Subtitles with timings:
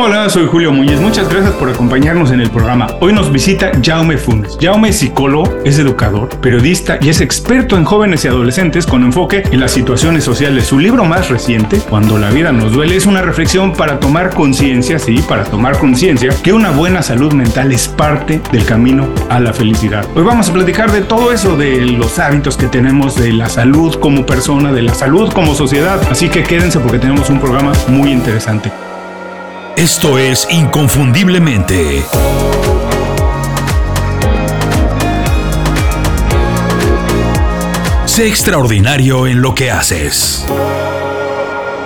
[0.00, 1.00] Hola, soy Julio Muñiz.
[1.00, 2.86] Muchas gracias por acompañarnos en el programa.
[3.00, 4.56] Hoy nos visita Jaume Funes.
[4.60, 9.42] Jaume es psicólogo, es educador, periodista y es experto en jóvenes y adolescentes con enfoque
[9.50, 10.66] en las situaciones sociales.
[10.66, 15.00] Su libro más reciente, Cuando la vida nos duele, es una reflexión para tomar conciencia,
[15.00, 19.52] sí, para tomar conciencia que una buena salud mental es parte del camino a la
[19.52, 20.06] felicidad.
[20.14, 23.96] Hoy vamos a platicar de todo eso, de los hábitos que tenemos, de la salud
[23.96, 26.00] como persona, de la salud como sociedad.
[26.08, 28.70] Así que quédense porque tenemos un programa muy interesante.
[29.78, 32.02] Esto es Inconfundiblemente.
[38.04, 40.44] Sé extraordinario en lo que haces.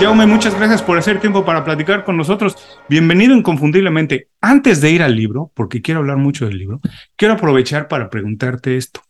[0.00, 2.56] Jaume, muchas gracias por hacer tiempo para platicar con nosotros.
[2.88, 4.28] Bienvenido inconfundiblemente.
[4.40, 6.80] Antes de ir al libro, porque quiero hablar mucho del libro,
[7.14, 9.02] quiero aprovechar para preguntarte esto.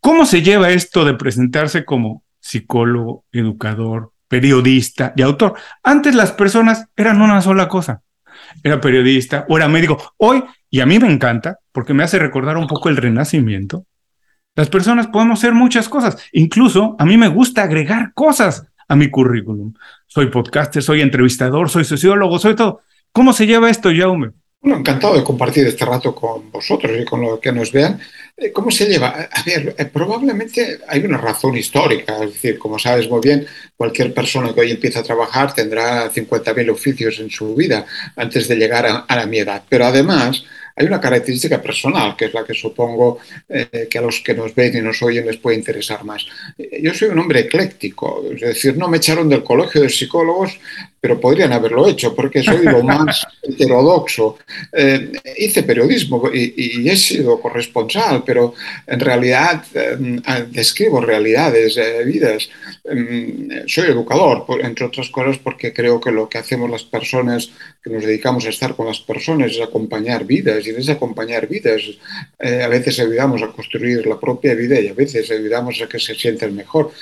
[0.00, 5.54] ¿Cómo se lleva esto de presentarse como psicólogo, educador, periodista y autor?
[5.84, 8.02] Antes las personas eran una sola cosa
[8.62, 10.14] era periodista o era médico.
[10.16, 13.86] Hoy, y a mí me encanta, porque me hace recordar un poco el renacimiento,
[14.54, 16.16] las personas podemos ser muchas cosas.
[16.32, 19.74] Incluso a mí me gusta agregar cosas a mi currículum.
[20.06, 22.80] Soy podcaster, soy entrevistador, soy sociólogo, soy todo.
[23.12, 24.32] ¿Cómo se lleva esto, Jaume?
[24.60, 28.00] Bueno, encantado de compartir este rato con vosotros y con los que nos vean.
[28.36, 29.28] Eh, ¿Cómo se lleva?
[29.32, 34.12] A ver, eh, probablemente hay una razón histórica, es decir, como sabes muy bien, cualquier
[34.12, 38.84] persona que hoy empieza a trabajar tendrá 50.000 oficios en su vida antes de llegar
[38.86, 39.62] a, a la mi edad.
[39.68, 40.42] Pero además,
[40.78, 44.54] hay una característica personal, que es la que supongo eh, que a los que nos
[44.54, 46.26] ven y nos oyen les puede interesar más.
[46.80, 50.58] Yo soy un hombre ecléctico, es decir, no me echaron del colegio de psicólogos,
[51.00, 54.38] pero podrían haberlo hecho porque soy lo más heterodoxo.
[54.72, 58.54] Eh, hice periodismo y, he sido corresponsal, pero
[58.86, 59.96] en realidad eh,
[60.50, 62.48] describo realidades, vidas.
[62.84, 67.50] Mm, soy educador, entre otras cosas, porque creo que lo que hacemos las personas
[67.82, 71.82] que nos dedicamos a estar con las personas es acompañar vidas es acompañar vidas.
[72.38, 75.98] Eh, a veces ayudamos a construir la propia vida y a veces ayudamos a que
[75.98, 76.92] se sienten mejor.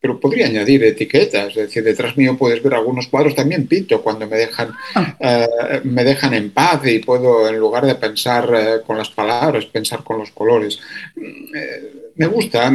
[0.00, 4.26] Pero podría añadir etiquetas, es decir, detrás mío puedes ver algunos cuadros, también pinto cuando
[4.26, 5.16] me dejan, ah.
[5.20, 9.66] eh, me dejan en paz y puedo, en lugar de pensar eh, con las palabras,
[9.66, 10.78] pensar con los colores.
[12.14, 12.72] me gusta,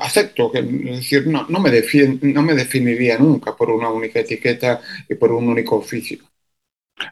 [0.00, 1.70] acepto, que, es decir, no, no, me
[2.22, 6.18] no me definiría nunca por una única etiqueta y por un único oficio.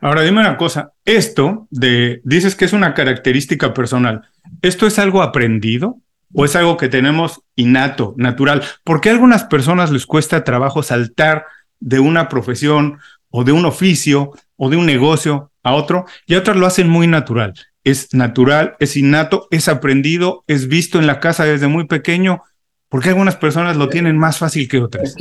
[0.00, 4.22] Ahora dime una cosa, esto de, dices que es una característica personal,
[4.62, 5.98] ¿esto es algo aprendido
[6.32, 8.62] o es algo que tenemos innato, natural?
[8.84, 11.44] ¿Por qué a algunas personas les cuesta trabajo saltar
[11.80, 12.98] de una profesión
[13.30, 16.88] o de un oficio o de un negocio a otro y a otras lo hacen
[16.88, 17.54] muy natural?
[17.82, 22.42] Es natural, es innato, es aprendido, es visto en la casa desde muy pequeño.
[22.88, 25.14] ¿Por qué algunas personas lo tienen más fácil que otras?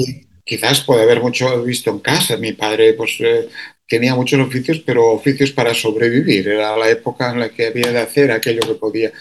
[0.50, 2.36] quizás puede haber mucho visto en casa.
[2.38, 3.48] Mi padre pues, eh,
[3.90, 6.48] tenía muchos oficios, pero oficios para sobrevivir.
[6.48, 9.12] Era la época en la que había de hacer aquello que podía.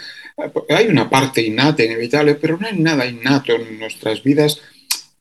[0.69, 4.61] Hay una parte innata, inevitable, pero no hay nada innato en nuestras vidas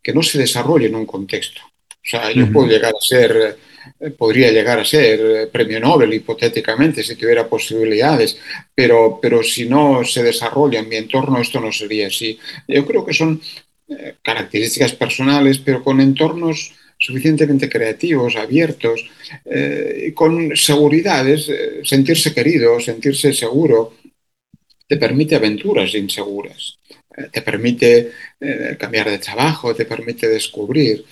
[0.04, 1.62] que no se desarrolle en un contexto.
[1.64, 3.58] O sea, yo puedo llegar a ser,
[4.00, 8.38] eh, podría llegar a ser eh, premio Nobel hipotéticamente si tuviera posibilidades,
[8.74, 12.40] pero, pero si no se desarrolla en mi entorno esto no sería así.
[12.68, 13.42] Yo creo que son
[13.90, 19.10] eh, características personales, pero con entornos suficientemente creativos, abiertos,
[19.46, 23.94] eh, con seguridades, eh, sentirse querido, sentirse seguro,
[24.88, 26.80] te permite aventuras inseguras,
[27.16, 28.12] eh, te permite
[28.78, 31.04] cambiar de trabajo, te permite descubrir.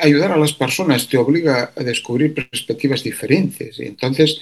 [0.00, 4.40] ayudar a las personas te obliga a descubrir perspectivas diferentes y entonces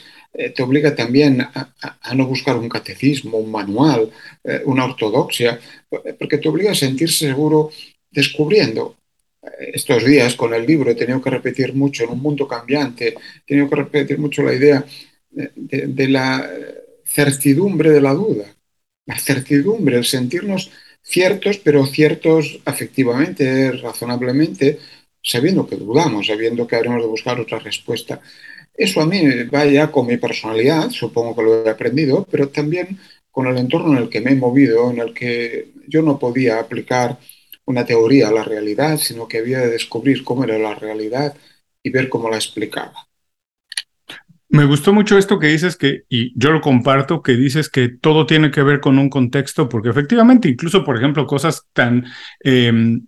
[0.54, 4.10] te obliga también a, a, no buscar un catecismo, un manual,
[4.64, 5.60] una ortodoxia,
[6.18, 7.70] porque te obliga a sentirse seguro
[8.10, 8.97] descubriendo
[9.58, 13.46] estos días con el libro he tenido que repetir mucho en un mundo cambiante, he
[13.46, 14.84] tenido que repetir mucho la idea
[15.30, 16.50] de, la
[17.04, 18.46] certidumbre de la duda,
[19.06, 20.70] la certidumbre, el sentirnos
[21.02, 24.78] ciertos, pero ciertos afectivamente, razonablemente,
[25.22, 28.20] sabiendo que dudamos, sabiendo que habremos de buscar otra respuesta.
[28.74, 32.98] Eso a mí va ya con mi personalidad, supongo que lo he aprendido, pero también
[33.30, 36.60] con el entorno en el que me he movido, en el que yo no podía
[36.60, 37.18] aplicar
[37.68, 41.36] una teoría a la realidad, sino que había de descubrir cómo era la realidad
[41.82, 43.06] y ver cómo la explicaba.
[44.48, 48.24] Me gustó mucho esto que dices que, y yo lo comparto, que dices que todo
[48.24, 52.06] tiene que ver con un contexto, porque efectivamente, incluso, por ejemplo, cosas tan
[52.40, 53.06] em,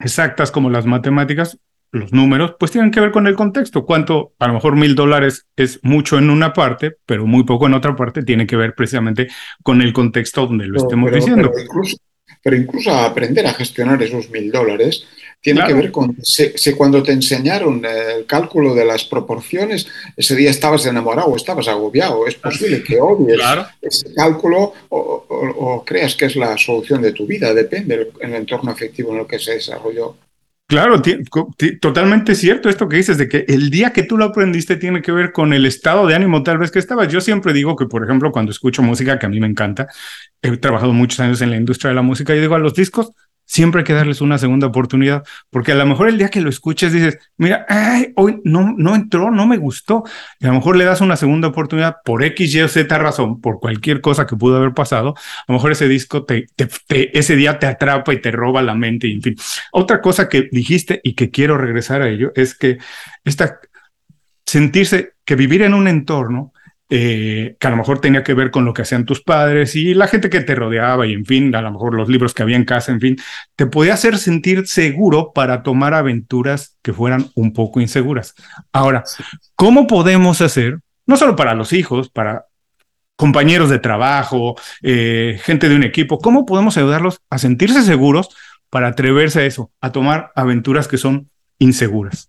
[0.00, 1.60] exactas como las matemáticas,
[1.92, 3.84] los números, pues tienen que ver con el contexto.
[3.86, 7.74] Cuánto, a lo mejor mil dólares es mucho en una parte, pero muy poco en
[7.74, 9.28] otra parte, tiene que ver precisamente
[9.62, 11.96] con el contexto donde lo estemos diciendo pero incluso
[13.06, 15.06] aprender a gestionar esos mil dólares
[15.44, 19.86] tiene que ver con si, cuando te enseñaron el cálculo de las proporciones,
[20.16, 22.26] ese día estabas enamorado o estabas agobiado.
[22.26, 23.38] Es posible que odies
[23.82, 29.12] ese cálculo o, creas que es la solución de tu vida, depende del entorno afectivo
[29.12, 30.16] en el que se desarrolló.
[30.66, 31.00] Claro,
[31.80, 35.12] totalmente cierto esto que dices de que el día que tú lo aprendiste tiene que
[35.12, 37.08] ver con el estado de ánimo tal vez que estabas.
[37.08, 39.88] Yo siempre digo que, por ejemplo, cuando escucho música que a mí me encanta,
[40.40, 43.12] he trabajado muchos años en la industria de la música y digo a los discos,
[43.44, 46.48] siempre hay que darles una segunda oportunidad, porque a lo mejor el día que lo
[46.48, 47.66] escuches dices, mira,
[48.16, 50.04] hoy no, no entró, no me gustó,
[50.40, 53.40] y a lo mejor le das una segunda oportunidad por X, Y o Z razón,
[53.40, 56.46] por cualquier cosa que pudo haber pasado, a lo mejor ese disco te,
[56.88, 59.36] ese día te atrapa y te roba la mente, y en fin.
[59.72, 62.78] Otra cosa que dijiste y que quiero regresar a ello es que
[63.24, 63.60] esta
[64.46, 66.52] sentirse que vivir en un entorno
[66.90, 69.94] eh, que a lo mejor tenía que ver con lo que hacían tus padres y
[69.94, 72.56] la gente que te rodeaba y en fin, a lo mejor los libros que había
[72.56, 73.16] en casa, en fin,
[73.56, 78.34] te podía hacer sentir seguro para tomar aventuras que fueran un poco inseguras.
[78.72, 79.04] Ahora,
[79.56, 82.46] ¿cómo podemos hacer, no solo para los hijos, para
[83.16, 88.28] compañeros de trabajo, eh, gente de un equipo, cómo podemos ayudarlos a sentirse seguros
[88.68, 92.28] para atreverse a eso, a tomar aventuras que son inseguras?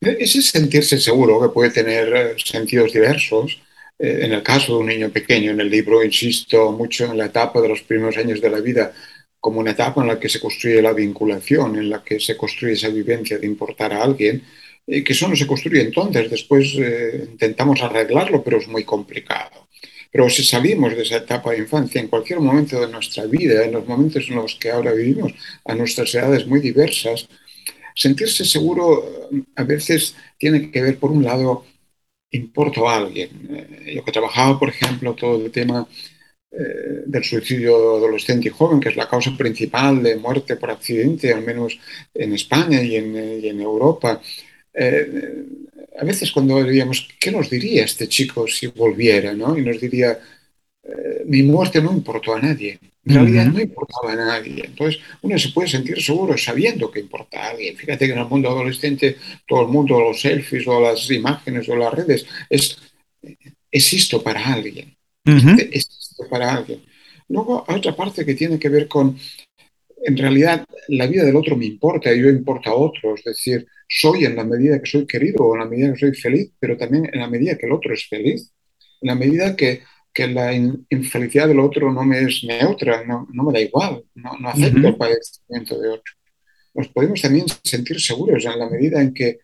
[0.00, 3.60] Ese sentirse seguro, que puede tener eh, sentidos diversos,
[3.98, 7.26] eh, en el caso de un niño pequeño, en el libro insisto mucho en la
[7.26, 8.92] etapa de los primeros años de la vida
[9.40, 12.74] como una etapa en la que se construye la vinculación, en la que se construye
[12.74, 14.42] esa vivencia de importar a alguien,
[14.86, 19.68] y que eso no se construye entonces, después eh, intentamos arreglarlo, pero es muy complicado.
[20.12, 23.72] Pero si salimos de esa etapa de infancia en cualquier momento de nuestra vida, en
[23.72, 25.32] los momentos en los que ahora vivimos,
[25.64, 27.28] a nuestras edades muy diversas,
[27.94, 31.64] sentirse seguro eh, a veces tiene que ver, por un lado,
[32.30, 33.30] importo a alguien.
[33.50, 35.86] Eh, yo que he trabajado, por ejemplo, todo el tema
[36.50, 41.32] eh, del suicidio adolescente y joven, que es la causa principal de muerte por accidente,
[41.32, 41.78] al menos
[42.14, 44.20] en España y en, Europa.
[46.00, 49.34] a veces cuando diríamos, ¿qué nos diría este chico si volviera?
[49.34, 49.56] ¿no?
[49.58, 50.18] Y nos diría,
[51.26, 52.78] mi muerte no importó a nadie.
[53.04, 54.64] En realidad no importaba a nadie.
[54.64, 57.76] Entonces, uno se puede sentir seguro sabiendo que importa a alguien.
[57.76, 59.16] Fíjate que en el mundo adolescente,
[59.46, 62.78] todo el mundo, los selfies o las imágenes o las redes, es
[63.70, 64.96] existo para alguien.
[65.24, 66.82] Existo para alguien.
[67.28, 69.16] Luego, hay otra parte que tiene que ver con,
[70.04, 73.14] en realidad, la vida del otro me importa y yo importa a otro.
[73.14, 76.14] Es decir, soy en la medida que soy querido o en la medida que soy
[76.14, 78.52] feliz, pero también en la medida que el otro es feliz.
[79.00, 79.82] En la medida que
[80.12, 84.36] que la infelicidad del otro no me es neutra, no, no me da igual, no,
[84.38, 86.12] no acepto el padecimiento de otro.
[86.74, 89.40] Nos podemos también sentir seguros en la medida en que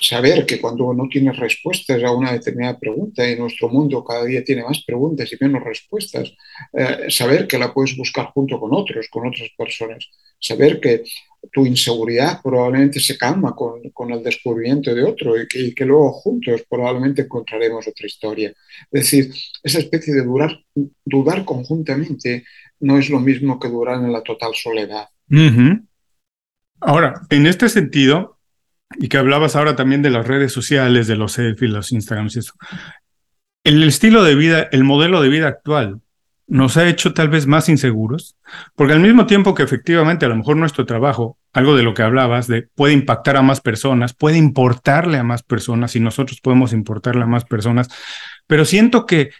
[0.00, 4.44] saber que cuando no tienes respuestas a una determinada pregunta y nuestro mundo cada día
[4.44, 6.32] tiene más preguntas y menos respuestas,
[6.72, 10.08] eh, saber que la puedes buscar junto con otros, con otras personas,
[10.38, 11.02] saber que
[11.52, 16.64] tu inseguridad probablemente se calma con, el descubrimiento de otro y que, que, luego juntos
[16.68, 18.52] probablemente encontraremos otra historia.
[18.90, 19.32] Es decir,
[19.62, 20.58] esa especie de durar,
[21.04, 22.44] dudar conjuntamente
[22.80, 25.08] no es lo mismo que durar en la total soledad.
[26.80, 28.37] Ahora, en este sentido,
[28.96, 32.38] y que hablabas ahora también de las redes sociales, de los selfies, los Instagrams y
[32.40, 32.54] eso,
[33.64, 36.00] el estilo de vida, el modelo de vida actual,
[36.46, 38.36] nos ha hecho tal vez más inseguros,
[38.74, 42.02] porque al mismo tiempo que efectivamente a lo mejor nuestro trabajo, algo de lo que
[42.02, 46.72] hablabas, de puede impactar a más personas, puede importarle a más personas y nosotros podemos
[46.72, 47.88] importarle a más personas,
[48.46, 49.30] pero siento que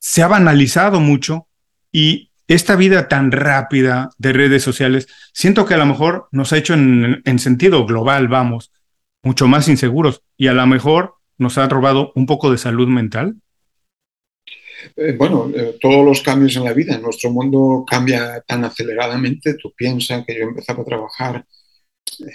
[0.00, 1.46] se ha banalizado mucho
[1.92, 6.56] y esta vida tan rápida de redes sociales, siento que a lo mejor nos ha
[6.56, 8.72] hecho en, en sentido global, vamos,
[9.22, 13.36] mucho más inseguros y a lo mejor nos ha robado un poco de salud mental.
[14.96, 19.54] Eh, bueno, eh, todos los cambios en la vida, nuestro mundo cambia tan aceleradamente.
[19.54, 21.46] Tú piensas que yo empezaba a trabajar
[22.20, 22.32] eh,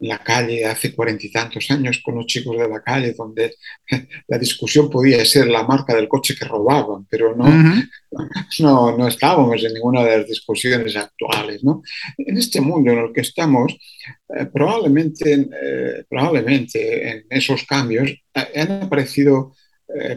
[0.00, 3.54] la calle hace cuarenta y tantos años con los chicos de la calle, donde
[4.28, 7.46] la discusión podía ser la marca del coche que robaban, pero no,
[8.60, 11.64] no, no, estábamos en ninguna de las discusiones actuales.
[11.64, 11.82] ¿no?
[12.16, 13.76] En este mundo en el que estamos,
[14.52, 15.48] probablemente,
[16.08, 19.54] probablemente en esos cambios han aparecido,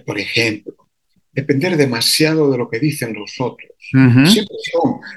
[0.05, 0.75] por ejemplo,
[1.31, 3.71] depender demasiado de lo que dicen los otros.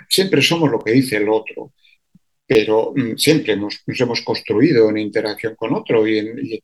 [0.08, 1.72] siempre, somos, lo que dice el otro,
[2.46, 6.62] pero mm, siempre nos hemos construido en interacción con otro y,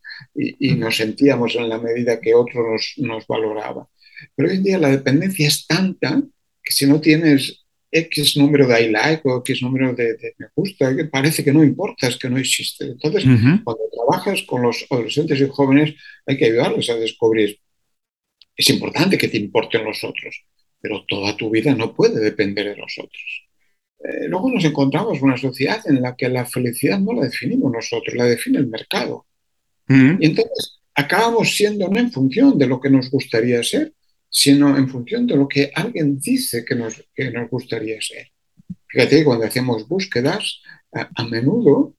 [0.76, 3.88] nos sentíamos en la medida que otro nos, valoraba.
[4.34, 6.22] Pero hoy en día la dependencia es tanta
[6.62, 10.94] que si no tienes X número de I like o X número de, me gusta,
[11.10, 12.84] parece que no importa, es que no existe.
[12.84, 15.94] Entonces, cuando trabajas con los adolescentes y jóvenes,
[16.26, 17.58] hay que ayudarles a descubrir
[18.60, 20.44] es importante que te importen los otros,
[20.82, 23.48] pero toda tu vida no puede depender de los otros.
[24.02, 27.70] Eh, luego nos encontramos en una sociedad en la que la felicidad no la definimos
[27.70, 29.26] nosotros, la define el mercado.
[29.88, 33.92] Y entonces acabamos siendo no en función de lo que nos gustaría ser,
[34.28, 38.28] sino en función de lo que alguien dice que nos, que nos gustaría ser.
[38.86, 40.60] Fíjate, cuando hacemos búsquedas,
[40.92, 41.94] a, menudo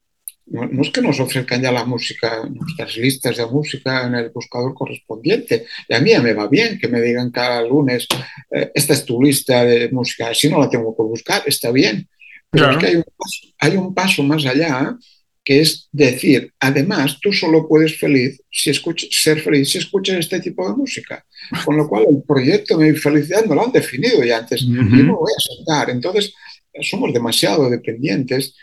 [0.51, 4.73] no, es que nos ofrezcan ya la música, nuestras listas de música en el buscador
[4.73, 5.65] correspondiente.
[5.87, 8.07] Y a mí ya me va bien que me digan cada lunes,
[8.51, 12.07] eh, esta es tu lista de música, si no la tengo que buscar, está bien.
[12.49, 14.97] Pero es que hay un, paso, hay un paso más allá
[15.43, 20.67] que es decir, además, tú solo puedes feliz si ser feliz si escuchas este tipo
[20.69, 21.25] de música.
[21.65, 24.61] Con lo cual, el proyecto de mi felicidad no lo han definido ya antes.
[24.61, 25.89] Yo no voy a saltar.
[25.89, 26.33] Entonces,
[26.81, 28.55] somos demasiado dependientes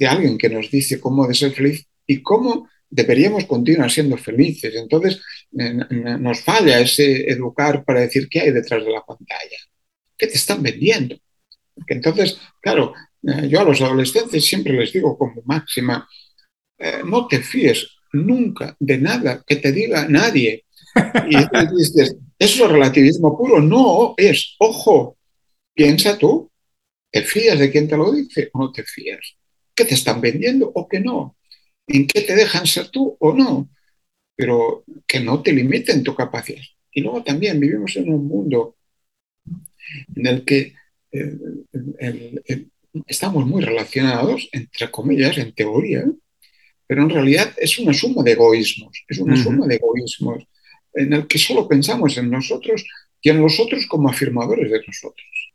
[0.00, 4.74] de alguien que nos dice cómo de ser feliz y cómo deberíamos continuar siendo felices.
[4.74, 5.20] Entonces,
[5.52, 9.58] nos falla ese educar para decir qué hay detrás de la pantalla.
[10.16, 11.16] ¿Qué te están vendiendo?
[11.74, 16.08] Porque entonces, claro, eh, yo a los adolescentes siempre les digo como máxima,
[16.78, 20.64] eh, no te fíes nunca de nada que te diga nadie.
[21.28, 21.36] Y
[21.76, 23.60] dices, ¿eso es relativismo puro?
[23.60, 25.18] No, es, ojo,
[25.74, 26.50] piensa tú,
[27.10, 29.39] ¿te fías de quien te lo dice o no te fías?
[29.80, 31.36] ¿Qué te están vendiendo o qué no?
[31.86, 33.70] ¿En qué te dejan ser tú o no?
[34.36, 36.60] Pero que no te limiten tu capacidad.
[36.92, 38.76] Y luego también vivimos en un mundo
[40.14, 40.74] en el que
[41.12, 41.34] eh,
[41.98, 42.70] el,
[43.06, 46.04] estamos muy relacionados, entre comillas, en teoría,
[46.86, 50.44] pero en realidad es una suma de egoísmos, es una suma de egoísmos
[50.92, 52.84] en el que solo pensamos en nosotros
[53.22, 55.49] y en los otros como afirmadores de nosotros.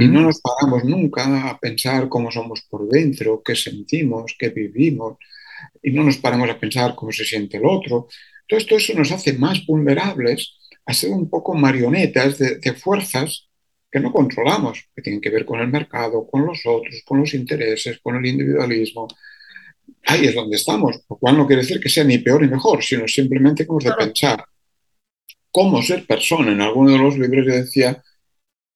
[0.00, 5.18] Y no nos paramos nunca a pensar cómo somos por dentro, qué sentimos, qué vivimos,
[5.82, 8.08] y no nos paramos a pensar cómo se siente el otro.
[8.46, 10.56] Todo esto eso nos hace más vulnerables
[10.86, 13.48] a ser un poco marionetas de, de fuerzas
[13.90, 17.32] que no controlamos, que tienen que ver con el mercado, con los otros, con los
[17.34, 19.06] intereses, con el individualismo.
[20.06, 22.82] Ahí es donde estamos, lo cual no quiere decir que sea ni peor ni mejor,
[22.82, 24.44] sino simplemente que hemos de pensar
[25.50, 26.52] cómo ser persona.
[26.52, 28.02] En alguno de los libros yo decía,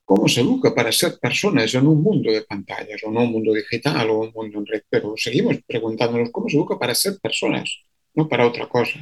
[0.05, 3.53] cómo se educa para ser personas en un mundo de pantallas, o no un mundo
[3.53, 7.83] digital o un mundo en red, pero seguimos preguntándonos cómo se educa para ser personas,
[8.15, 8.99] no para otra cosa.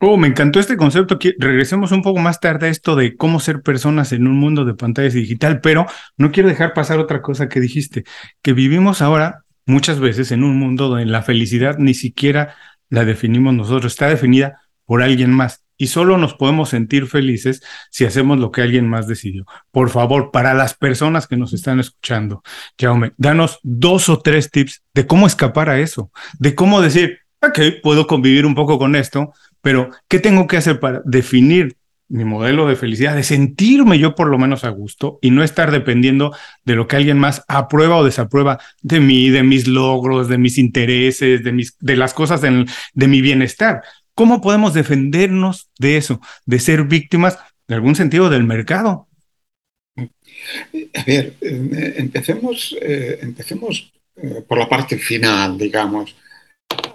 [0.00, 1.18] Oh, me encantó este concepto.
[1.38, 4.74] Regresemos un poco más tarde a esto de cómo ser personas en un mundo de
[4.74, 5.86] pantallas digital, pero
[6.16, 8.04] no quiero dejar pasar otra cosa que dijiste,
[8.40, 12.54] que vivimos ahora muchas veces en un mundo donde la felicidad ni siquiera
[12.90, 18.04] la definimos nosotros, está definida por alguien más y solo nos podemos sentir felices si
[18.04, 19.46] hacemos lo que alguien más decidió.
[19.70, 22.42] Por favor, para las personas que nos están escuchando,
[22.78, 27.58] Jaume, danos dos o tres tips de cómo escapar a eso, de cómo decir, ok,
[27.82, 29.32] puedo convivir un poco con esto,
[29.62, 31.76] pero, ¿qué tengo que hacer para definir
[32.08, 35.70] mi modelo de felicidad, de sentirme yo por lo menos a gusto y no estar
[35.70, 40.38] dependiendo de lo que alguien más aprueba o desaprueba de mí, de mis logros, de
[40.38, 43.82] mis intereses, de, mis, de las cosas de, de mi bienestar.
[44.18, 49.06] ¿Cómo podemos defendernos de eso, de ser víctimas, en algún sentido, del mercado?
[49.96, 56.16] A ver, eh, empecemos, eh, empecemos eh, por la parte final, digamos.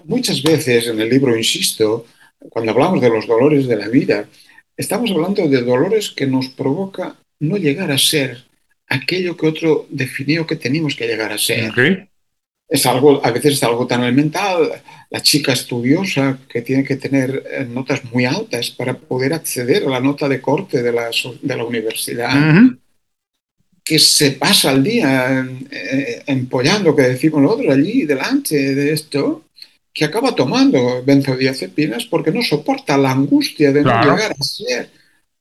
[0.04, 2.08] Muchas veces en el libro insisto
[2.50, 4.28] cuando hablamos de los dolores de la vida,
[4.76, 8.44] estamos hablando de dolores que nos provoca no llegar a ser
[8.88, 12.10] aquello que otro definió que teníamos que llegar a ser.
[12.74, 17.30] Es algo, a veces es algo tan elemental, la chica estudiosa que tiene que tener
[17.46, 21.12] eh, notas muy altas para poder acceder a la nota de corte de la,
[21.42, 22.34] de la universidad,
[23.84, 29.44] que se pasa el día eh, empollando, que decimos nosotros, allí delante de esto,
[29.94, 34.90] que acaba tomando benzodiazepinas porque no soporta la angustia de no llegar a ser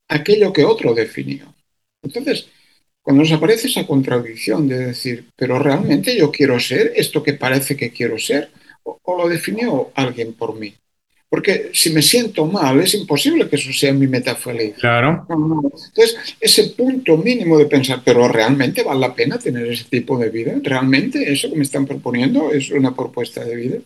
[0.08, 1.54] aquello que otro definió.
[2.02, 2.46] Entonces,
[3.02, 7.76] cuando nos aparece esa contradicción de decir, pero realmente yo quiero ser esto que parece
[7.76, 8.50] que quiero ser,
[8.84, 10.72] o, lo definió alguien por mí.
[11.28, 14.74] Porque si me siento mal, es imposible que eso sea mi meta feliz.
[14.78, 15.26] Claro.
[15.28, 20.30] Entonces, ese punto mínimo de pensar, pero realmente vale la pena tener ese tipo de
[20.30, 23.78] vida, realmente eso que me están proponiendo es una propuesta de vida.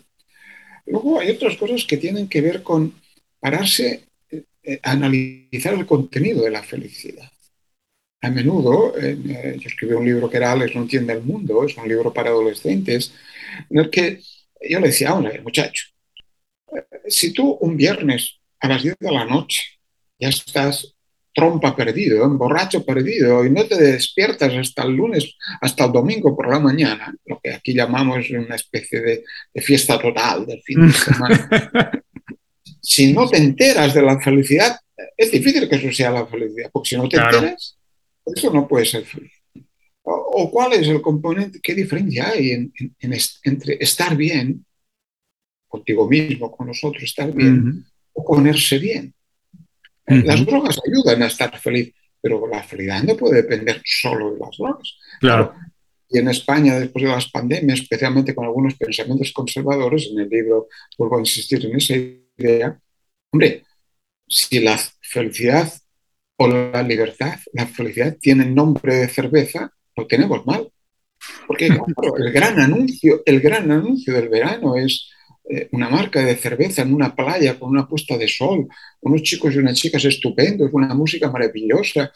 [0.87, 2.93] Luego hay otras cosas que tienen que ver con
[3.41, 7.31] pararse a eh, analizar el contenido de la felicidad.
[8.23, 11.77] A menudo, eh, yo escribí un libro que era Alex no entiende el mundo, es
[11.77, 13.13] un libro para adolescentes,
[13.71, 14.21] en el que
[14.69, 15.87] yo le decía, hombre, muchacho,
[16.75, 19.63] eh, si tú un viernes a las 10 de la noche
[20.19, 20.97] ya estás
[21.37, 26.49] trompa perdido, borracho perdido, y no te despiertas hasta el lunes, hasta el domingo por
[26.49, 29.25] la mañana, lo que aquí llamamos una especie de,
[29.61, 31.51] fiesta total del fin de semana.
[32.81, 34.81] si no te enteras de la felicidad,
[35.15, 37.76] es difícil que eso sea la felicidad, porque si no te enteras,
[38.27, 39.33] eso no puede ser feliz.
[40.03, 44.65] o, cuál es el componente, qué diferencia hay en, entre estar bien
[45.69, 49.15] contigo mismo, con nosotros, estar bien, o ponerse bien.
[50.07, 54.57] Las drogas ayudan a estar feliz, pero la felicidad no puede depender solo de las
[54.57, 54.97] drogas.
[55.21, 55.55] Claro.
[56.09, 60.69] Y en España, después de las pandemias, especialmente con algunos pensamientos conservadores, en el libro
[60.97, 62.81] vuelvo a insistir en esa idea,
[63.33, 63.65] hombre,
[64.29, 65.73] si la felicidad
[66.37, 70.69] o la libertad, la felicidad tiene nombre de cerveza, lo tenemos mal.
[71.47, 71.67] Porque
[72.19, 75.11] el gran anuncio, el gran anuncio del verano es
[75.49, 78.67] eh, una marca de cerveza en una playa con una puesta de sol,
[79.01, 82.13] unos chicos y unas chicas estupendos, una música maravillosa.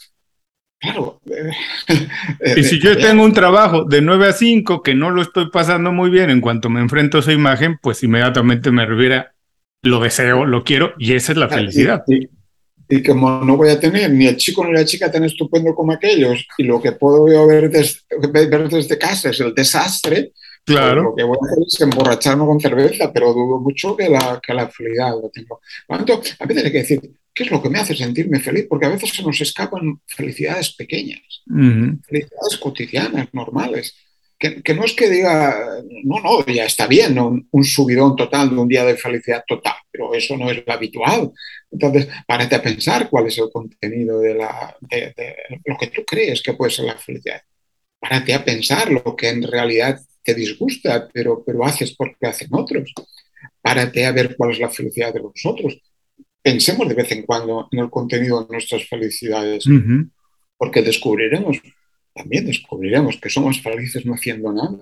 [0.79, 1.21] Claro.
[1.27, 5.51] Eh, y si yo tengo un trabajo de 9 a 5 que no lo estoy
[5.51, 9.35] pasando muy bien, en cuanto me enfrento a esa imagen, pues inmediatamente me reviera,
[9.83, 12.03] lo deseo, lo quiero, y esa es la felicidad.
[12.09, 12.29] Y,
[13.03, 16.47] como no voy a tener ni el chico ni la chica tan estupendo como aquellos,
[16.59, 18.01] y lo que puedo ver desde,
[18.33, 20.33] ver desde casa es el desastre,
[20.65, 21.03] Claro.
[21.03, 24.55] Lo que voy a hacer es emborracharme con cerveza, pero dudo mucho que la, que
[24.55, 25.61] la felicidad lo tengo.
[25.89, 27.01] a veces hay que decir,
[27.35, 28.67] ¿qué es lo que me hace sentirme feliz?
[28.69, 33.95] Porque a veces se nos escapan felicidades pequeñas, felicidades cotidianas, normales.
[34.41, 38.57] Que, que, no es que diga, no, no, ya está bien, un, subidón total de
[38.57, 41.31] un día de felicidad total, pero eso no es lo habitual.
[41.71, 46.03] Entonces, párate a pensar cuál es el contenido de, la, de, de lo que tú
[46.07, 47.43] crees que puede ser la felicidad.
[48.01, 52.93] Párate a pensar lo que en realidad te disgusta, pero, pero haces porque hacen otros.
[53.61, 55.81] Párate a ver cuál es la felicidad de los otros.
[56.43, 59.65] Pensemos de vez en cuando en el contenido de nuestras felicidades,
[60.57, 61.61] porque descubriremos,
[62.15, 64.79] también descubriremos que somos felices no haciendo nada.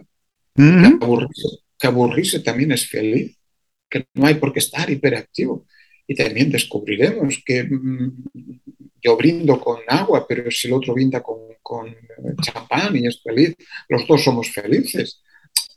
[1.78, 3.36] que, aburrirse, también es feliz,
[3.88, 5.66] que no hay por qué estar hiperactivo.
[6.06, 8.24] Y también descubriremos que mm,
[9.02, 11.94] yo brindo con agua, pero si el otro brinda con, con
[12.42, 13.54] champán y es feliz,
[13.88, 15.22] los dos somos felices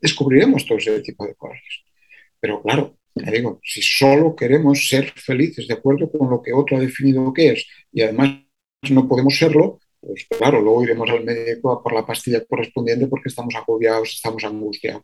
[0.01, 1.61] descubriremos todo ese tipo de cosas.
[2.39, 6.77] Pero claro, te digo, si solo queremos ser felices de acuerdo con lo que otro
[6.77, 8.41] ha definido que es y además
[8.89, 13.29] no podemos serlo, pues claro, luego iremos al médico a por la pastilla correspondiente porque
[13.29, 15.03] estamos agobiados, estamos angustiados.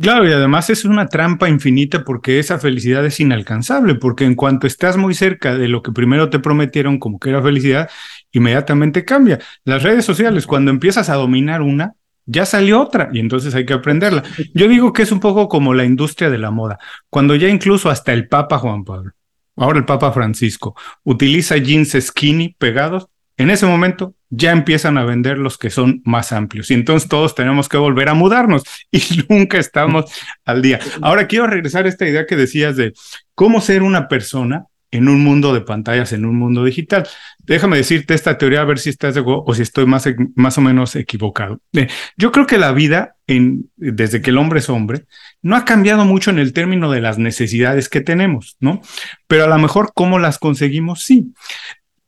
[0.00, 4.66] Claro, y además es una trampa infinita porque esa felicidad es inalcanzable, porque en cuanto
[4.66, 7.88] estás muy cerca de lo que primero te prometieron como que era felicidad,
[8.32, 9.38] inmediatamente cambia.
[9.64, 11.94] Las redes sociales, cuando empiezas a dominar una,
[12.26, 14.24] ya salió otra y entonces hay que aprenderla.
[14.52, 17.88] Yo digo que es un poco como la industria de la moda, cuando ya incluso
[17.88, 19.12] hasta el Papa Juan Pablo,
[19.54, 25.38] ahora el Papa Francisco, utiliza jeans skinny pegados, en ese momento ya empiezan a vender
[25.38, 29.58] los que son más amplios y entonces todos tenemos que volver a mudarnos y nunca
[29.58, 30.12] estamos
[30.44, 30.80] al día.
[31.02, 32.92] Ahora quiero regresar a esta idea que decías de
[33.34, 37.06] cómo ser una persona en un mundo de pantallas, en un mundo digital.
[37.38, 40.60] Déjame decirte esta teoría, a ver si estás de o si estoy más, más o
[40.60, 41.60] menos equivocado.
[41.72, 45.06] Eh, yo creo que la vida, desde que el hombre es hombre,
[45.42, 48.82] no ha cambiado mucho en el término de las necesidades que tenemos, ¿no?
[49.26, 51.32] Pero a lo mejor cómo las conseguimos, sí.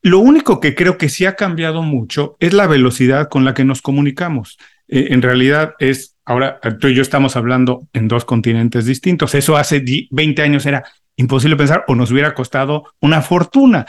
[0.07, 3.65] Lo único que creo que sí ha cambiado mucho es la velocidad con la que
[3.65, 4.57] nos comunicamos.
[4.87, 9.35] Eh, en realidad es, ahora tú y yo estamos hablando en dos continentes distintos.
[9.35, 10.85] Eso hace 20 años era
[11.17, 13.85] imposible pensar o nos hubiera costado una fortuna.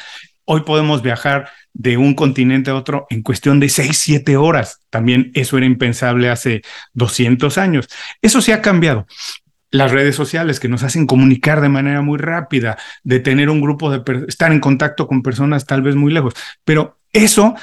[0.45, 4.79] Hoy podemos viajar de un continente a otro en cuestión de seis, siete horas.
[4.89, 7.89] También eso era impensable hace 200 años.
[8.23, 9.05] Eso sí ha cambiado.
[9.69, 13.91] Las redes sociales que nos hacen comunicar de manera muy rápida, de tener un grupo
[13.91, 17.55] de estar en contacto con personas tal vez muy lejos, pero eso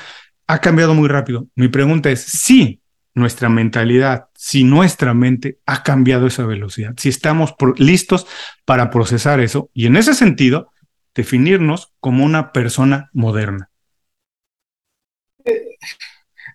[0.46, 1.46] ha cambiado muy rápido.
[1.54, 2.80] Mi pregunta es, sí,
[3.14, 8.26] nuestra mentalidad, si nuestra mente ha cambiado esa velocidad, si estamos listos
[8.64, 10.72] para procesar eso y en ese sentido
[11.14, 13.70] definirnos como una persona moderna.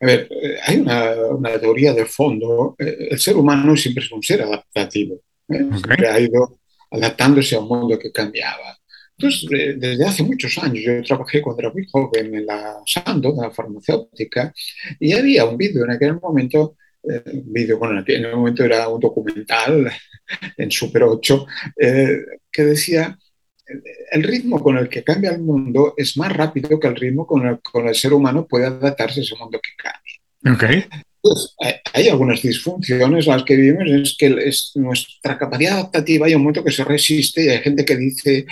[0.01, 2.75] A ver, eh, hay una, teoría de fondo.
[2.79, 5.21] Eh, el ser humano siempre es un ser adaptativo.
[5.49, 6.07] ¿Eh?
[6.07, 6.59] ha ido
[6.91, 8.77] adaptándose a un mundo que cambiaba.
[9.17, 13.41] Entonces, desde hace muchos años, yo trabajé cuando era muy joven en la Sando, en
[13.41, 14.53] la farmacéutica,
[14.97, 18.99] y había un vídeo en aquel momento, eh, vídeo, bueno, en aquel momento era un
[18.99, 19.91] documental
[20.57, 21.45] en Super 8,
[21.81, 22.17] eh,
[22.49, 23.17] que decía,
[24.11, 27.45] el ritmo con el que cambia el mundo es más rápido que el ritmo con
[27.45, 30.55] el que el ser humano puede adaptarse a ese mundo que cambia.
[30.55, 30.85] Okay.
[31.21, 31.55] Pues,
[31.93, 36.63] hay algunas disfunciones las que vivimos, es que es nuestra capacidad adaptativa hay un momento
[36.63, 38.45] que se resiste y hay gente que dice,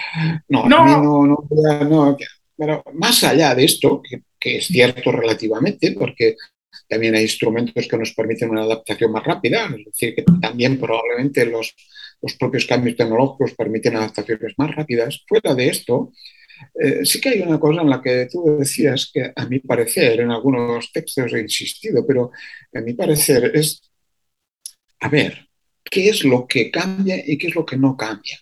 [0.50, 2.18] no, no, no, no,
[2.58, 6.36] pero más allá de esto, que, que, es cierto relativamente, porque
[6.90, 11.46] también hay instrumentos que nos permiten una adaptación más rápida, es decir, que también probablemente
[11.46, 11.74] los,
[12.22, 16.12] los propios cambios tecnológicos permiten adaptaciones más rápidas, fuera de esto,
[16.80, 20.20] Eh, sí que hay una cosa en la que tú decías que a mi parecer,
[20.22, 22.32] en algunos textos he insistido, pero
[22.74, 23.82] a mi parecer es,
[25.00, 25.48] a ver,
[25.84, 28.40] ¿qué es lo que cambia y qué es lo que no cambia?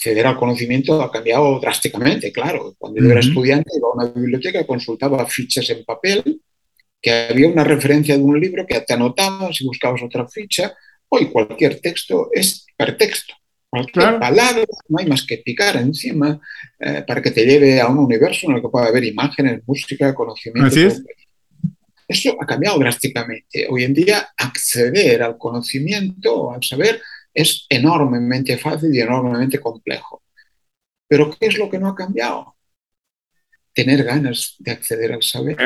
[0.00, 2.74] acceder al conocimiento ha cambiado drásticamente, claro.
[2.78, 6.40] Cuando yo era estudiante iba a una biblioteca, consultaba fichas en papel,
[7.02, 10.74] que había una referencia de un libro que te anotabas y buscabas otra ficha.
[11.08, 13.34] Hoy cualquier texto es hipertexto.
[13.70, 16.40] Cualquier palabra, no hay más que picar encima
[16.78, 20.12] eh, para que te lleve a un universo en el que pueda haber imágenes, música,
[20.12, 20.76] conocimiento.
[22.08, 23.68] Eso ha cambiado drásticamente.
[23.70, 27.00] Hoy en día acceder al conocimiento, al saber,
[27.32, 30.24] es enormemente fácil y enormemente complejo.
[31.06, 32.56] Pero ¿qué es lo que no ha cambiado?
[33.72, 35.56] Tener ganas de acceder al saber.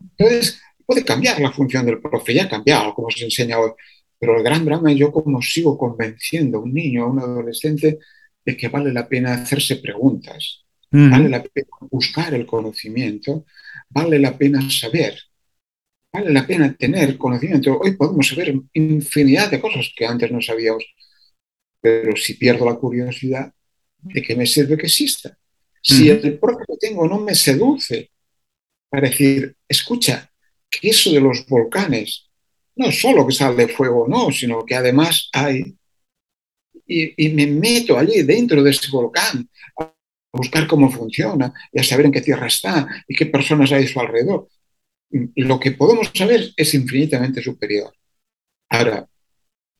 [0.00, 3.70] Entonces, puede cambiar la función del profe, ya ha cambiado, como se enseña hoy,
[4.18, 7.98] pero el gran drama es yo como sigo convenciendo a un niño, a un adolescente,
[8.44, 13.44] de que vale la pena hacerse preguntas, vale la pena buscar el conocimiento,
[13.90, 15.18] vale la pena saber
[16.16, 17.78] vale la pena tener conocimiento.
[17.78, 20.84] Hoy podemos saber infinidad de cosas que antes no sabíamos,
[21.80, 23.52] pero si pierdo la curiosidad,
[23.98, 25.36] ¿de qué me sirve que exista?
[25.82, 28.10] Si el propio que tengo no me seduce
[28.88, 30.30] para decir, escucha,
[30.70, 32.25] que eso de los volcanes
[32.76, 35.76] no solo que sale fuego, no, sino que además hay.
[36.86, 39.48] Y, y me meto allí dentro de ese volcán
[39.80, 39.92] a
[40.32, 43.88] buscar cómo funciona y a saber en qué tierra está y qué personas hay a
[43.88, 44.48] su alrededor
[45.10, 47.92] lo que podemos saber es infinitamente superior.
[48.68, 49.08] Ahora,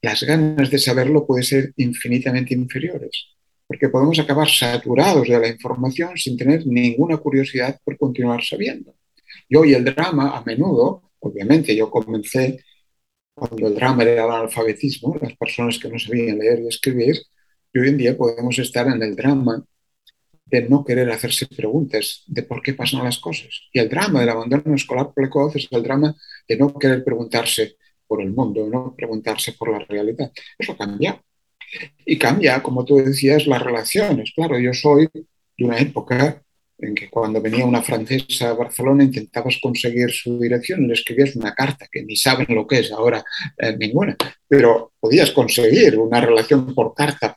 [0.02, 3.26] las ganas de saberlo pueden ser infinitamente inferiores,
[3.66, 8.94] porque podemos acabar saturados de la información sin tener ninguna curiosidad por continuar sabiendo.
[9.48, 12.60] Y hoy el drama, a menudo, obviamente yo comencé
[13.36, 17.16] cuando el drama era el analfabetismo, las personas que no sabían leer y escribir,
[17.72, 19.62] y hoy en día podemos estar en el drama
[20.46, 23.68] de no querer hacerse preguntas de por qué pasan las cosas.
[23.72, 26.14] Y el drama del abandono escolar precoz es el drama
[26.48, 30.32] de no querer preguntarse por el mundo, no preguntarse por la realidad.
[30.58, 31.20] Eso cambia.
[32.06, 34.32] Y cambia, como tú decías, las relaciones.
[34.34, 36.42] Claro, yo soy de una época
[36.78, 41.34] en que cuando venía una francesa a Barcelona intentabas conseguir su dirección y le escribías
[41.36, 43.24] una carta, que ni saben lo que es ahora
[43.56, 47.36] eh, ninguna, pero podías conseguir una relación por carta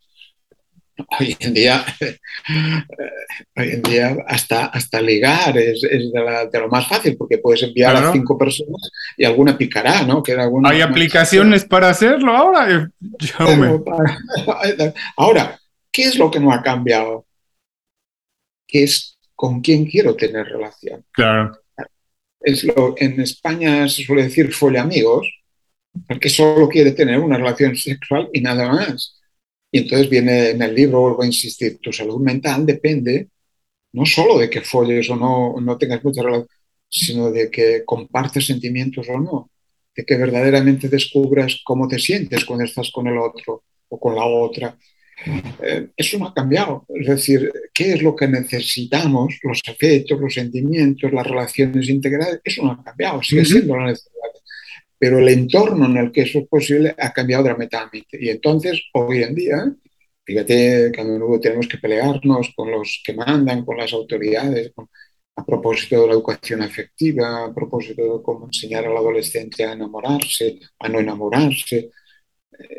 [1.19, 1.85] hoy en día,
[3.55, 7.95] hoy en día hasta, hasta ligar es, es de, lo más fácil porque puedes enviar
[7.95, 10.21] a cinco personas y alguna picará, ¿no?
[10.21, 12.91] Que alguna, Hay aplicaciones para hacerlo ahora.
[15.17, 15.59] ahora,
[15.91, 17.25] ¿qué es lo que no ha cambiado?
[18.67, 21.05] ¿Qué es con quién quiero tener relación?
[21.11, 21.57] Claro.
[22.41, 25.25] Es lo, en España se suele decir folle amigos,
[26.07, 29.19] porque solo quiere tener una relación sexual y nada más
[29.71, 33.29] y entonces viene en el libro, vuelvo a insistir, tu salud mental depende
[33.93, 36.49] no solo de que folles o no, no tengas mucha relación,
[36.89, 39.51] sino de que compartes sentimientos o no,
[39.95, 44.25] de que verdaderamente descubras cómo te sientes cuando estás con el otro o con la
[44.25, 44.77] otra.
[45.61, 46.85] Eh, eso no ha cambiado.
[46.89, 49.37] Es decir, ¿qué es lo que necesitamos?
[49.43, 54.19] Los afectos, los sentimientos, las relaciones integrales, eso no ha cambiado, sigue siendo la necesidad
[54.99, 58.17] pero el entorno en el que eso es posible ha cambiado dramáticamente.
[58.21, 59.73] Y entonces, hoy en día,
[60.25, 64.73] fíjate que a menudo tenemos que pelearnos con los que mandan, con las autoridades,
[65.37, 70.59] a propósito de la educación afectiva, a propósito de cómo enseñar al adolescente a enamorarse,
[70.79, 71.91] a no enamorarse.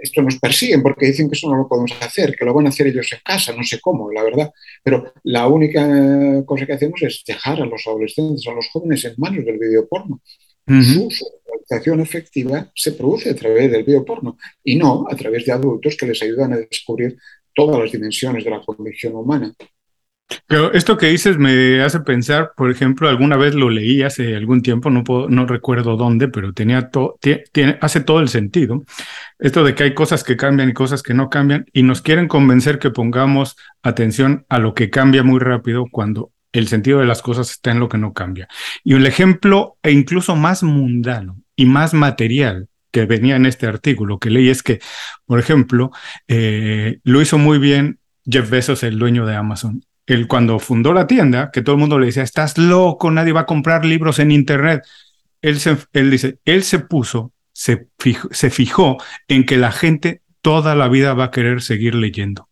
[0.03, 2.69] Esto nos persiguen porque dicen que eso no lo podemos hacer, que lo van a
[2.69, 4.51] hacer ellos en casa, no sé cómo, la verdad.
[4.83, 9.15] Pero la única cosa que hacemos es dejar a los adolescentes, a los jóvenes en
[9.17, 10.21] manos del videoporno.
[10.67, 15.97] Su socialización efectiva se produce a través del bioporno y no a través de adultos
[15.97, 17.17] que les ayudan a descubrir
[17.53, 19.53] todas las dimensiones de la condición humana.
[20.47, 24.63] Pero esto que dices me hace pensar, por ejemplo, alguna vez lo leí hace algún
[24.63, 26.91] tiempo, no, recuerdo dónde, pero tenía
[27.21, 28.85] tiene, hace todo el sentido.
[29.39, 32.29] Esto de que hay cosas que cambian y cosas que no cambian y nos quieren
[32.29, 37.23] convencer que pongamos atención a lo que cambia muy rápido cuando el sentido de las
[37.23, 38.49] cosas está en lo que no cambia.
[38.85, 44.19] Y el ejemplo, e incluso más mundano y más material que venía en este artículo
[44.19, 44.81] que leí es que,
[45.27, 45.91] por ejemplo,
[46.27, 49.85] eh, lo hizo muy bien Jeff Bezos, el dueño de Amazon.
[50.13, 53.41] Él cuando fundó la tienda, que todo el mundo le decía, estás loco, nadie va
[53.41, 54.83] a comprar libros en Internet.
[55.43, 57.89] Él, se, él dice, él se puso, se
[58.31, 62.49] se fijó en que la gente toda la vida va a querer seguir leyendo.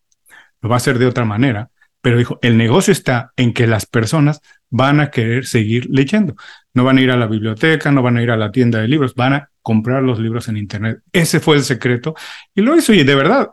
[0.61, 3.87] Lo va a hacer de otra manera pero dijo, el negocio está en que las
[3.87, 4.41] personas
[4.71, 6.37] van a querer seguir leyendo.
[6.75, 8.89] No van a ir a la biblioteca, no van a ir a la tienda de
[8.89, 11.01] libros, van a comprar los libros en Internet.
[11.13, 12.15] Ese fue el secreto
[12.55, 13.51] y lo hizo y de verdad,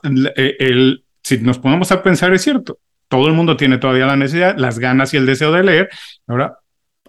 [1.23, 2.79] si nos ponemos a pensar, es cierto,
[3.15, 5.89] todo el mundo tiene todavía la necesidad, las ganas y el deseo de leer.
[6.27, 6.59] Ahora,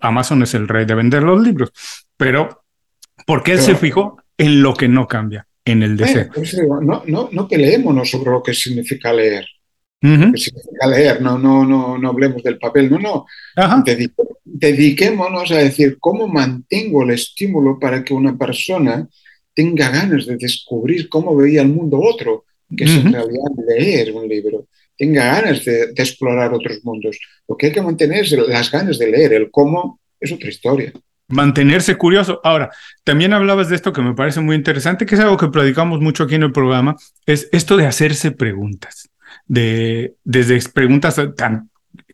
[0.01, 1.73] Amazon es el rey de vender los libros,
[2.17, 2.63] pero
[3.27, 6.29] ¿por qué él se fijó en lo que no cambia, en el deseo?
[6.81, 9.47] no, no, no peleémonos sobre lo que significa leer.
[10.01, 13.27] que significa leer, no, no, no, no hablemos del papel, no, no.
[14.45, 19.09] dediquémonos a decir cómo mantengo el estímulo para que una persona
[19.53, 22.45] tenga ganas de descubrir cómo veía el mundo otro,
[22.77, 27.19] que es en realidad leer un libro tenga ganas de, explorar otros mundos.
[27.49, 30.93] Lo que hay que mantener es las ganas de leer, el cómo es otra historia.
[31.29, 32.41] Mantenerse curioso.
[32.45, 32.71] Ahora,
[33.03, 36.25] también hablabas de esto que me parece muy interesante, que es algo que predicamos mucho
[36.25, 39.09] aquí en el programa, es esto de hacerse preguntas,
[39.47, 41.71] de desde preguntas tan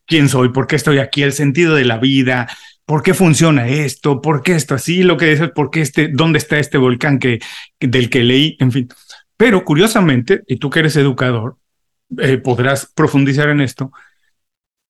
[0.07, 2.49] quién soy, por qué estoy aquí, el sentido de la vida,
[2.85, 6.39] por qué funciona esto, por qué esto así, lo que dices, por qué este, dónde
[6.39, 7.39] está este volcán que
[7.81, 8.89] del que leí, en fin.
[9.37, 11.57] Pero curiosamente, y tú que eres educador,
[12.19, 13.93] eh, podrás profundizar en esto.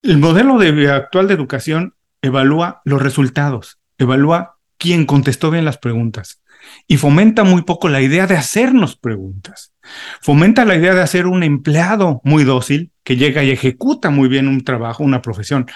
[0.01, 6.41] El modelo de, actual de educación evalúa los resultados, evalúa quién contestó bien las preguntas
[6.87, 9.73] y fomenta muy poco la idea de hacernos preguntas.
[10.21, 14.47] Fomenta la idea de hacer un empleado muy dócil que llega y ejecuta muy bien
[14.47, 15.67] un trabajo, una profesión,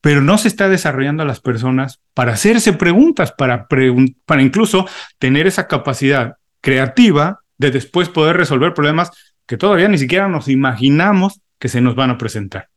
[0.00, 4.86] pero no se está desarrollando a las personas para hacerse preguntas, para, para incluso
[5.18, 9.10] tener esa capacidad creativa de después poder resolver problemas
[9.46, 12.68] que todavía ni siquiera nos imaginamos que se nos van a presentar.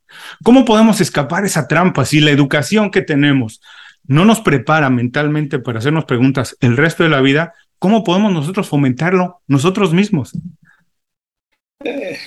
[0.43, 3.61] ¿Cómo podemos escapar esa trampa si la educación que tenemos
[4.07, 7.53] no nos prepara mentalmente para hacernos preguntas el resto de la vida?
[7.79, 10.31] ¿Cómo podemos nosotros fomentarlo nosotros mismos?
[11.83, 12.17] Eh,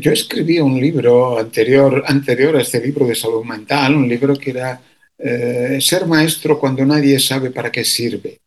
[0.00, 4.50] yo escribí un libro anterior, anterior a este libro de salud mental, un libro que
[4.50, 4.80] era
[5.18, 8.40] eh, Ser maestro cuando nadie sabe para qué sirve.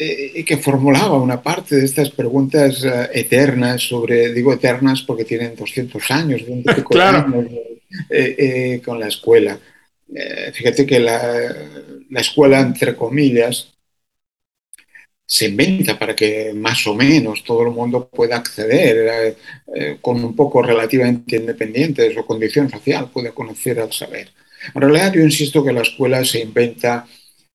[0.00, 5.24] Eh, y que formulaba una parte de estas preguntas eh, eternas sobre, digo eternas porque
[5.24, 6.42] tienen 200 años,
[7.00, 7.46] años
[8.08, 9.58] eh, con la escuela.
[10.52, 11.52] fíjate que la,
[12.10, 13.74] la, escuela, entre comillas,
[15.26, 19.36] se inventa para que más o menos todo el mundo pueda acceder
[20.00, 24.30] con un poco relativamente independiente de su condición social, pueda conocer al saber.
[24.74, 27.04] En realidad yo insisto que la escuela se inventa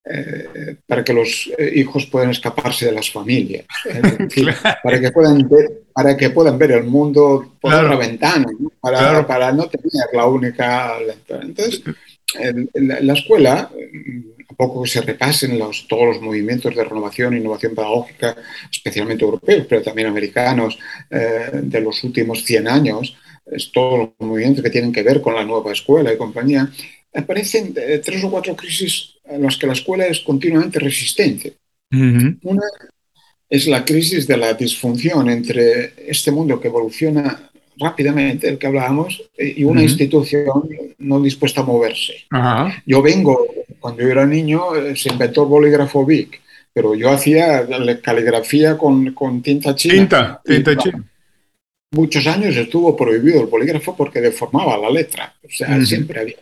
[0.06, 3.66] eh, para que los eh, hijos puedan escaparse de las familias,
[4.84, 8.46] para, que puedan ver, para que puedan ver el mundo por la ventana,
[8.82, 10.98] Para, para, no tener la única
[11.42, 11.84] Entonces,
[12.74, 17.38] la, escuela, mm, a poco que se repasen los, todos los movimientos de renovación e
[17.38, 18.36] innovación pedagógica,
[18.70, 20.78] especialmente europeos, pero también americanos,
[21.10, 25.34] eh, de los últimos 100 años, es todos los movimientos que tienen que ver con
[25.34, 26.70] la nueva escuela y compañía,
[27.14, 31.54] aparecen tres o cuatro crisis en los que la escuela es continuamente resistente.
[31.92, 32.64] Una
[33.50, 39.30] es la crisis de la disfunción entre este mundo que evoluciona rápidamente, el que hablábamos,
[39.38, 42.26] y una institución no dispuesta a moverse.
[42.86, 43.46] Yo vengo,
[43.80, 46.42] cuando yo era niño, eh, se inventó el bolígrafo Bic,
[46.74, 47.68] pero yo hacía
[48.02, 49.94] caligrafía con, con tinta china.
[49.94, 51.04] Tinta, tinta china.
[51.92, 55.36] Muchos años estuvo prohibido el bolígrafo porque deformaba la letra.
[55.44, 56.38] O sea, siempre había.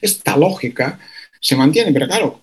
[0.00, 1.00] Esta lógica
[1.42, 2.40] se mantiene, pero claro,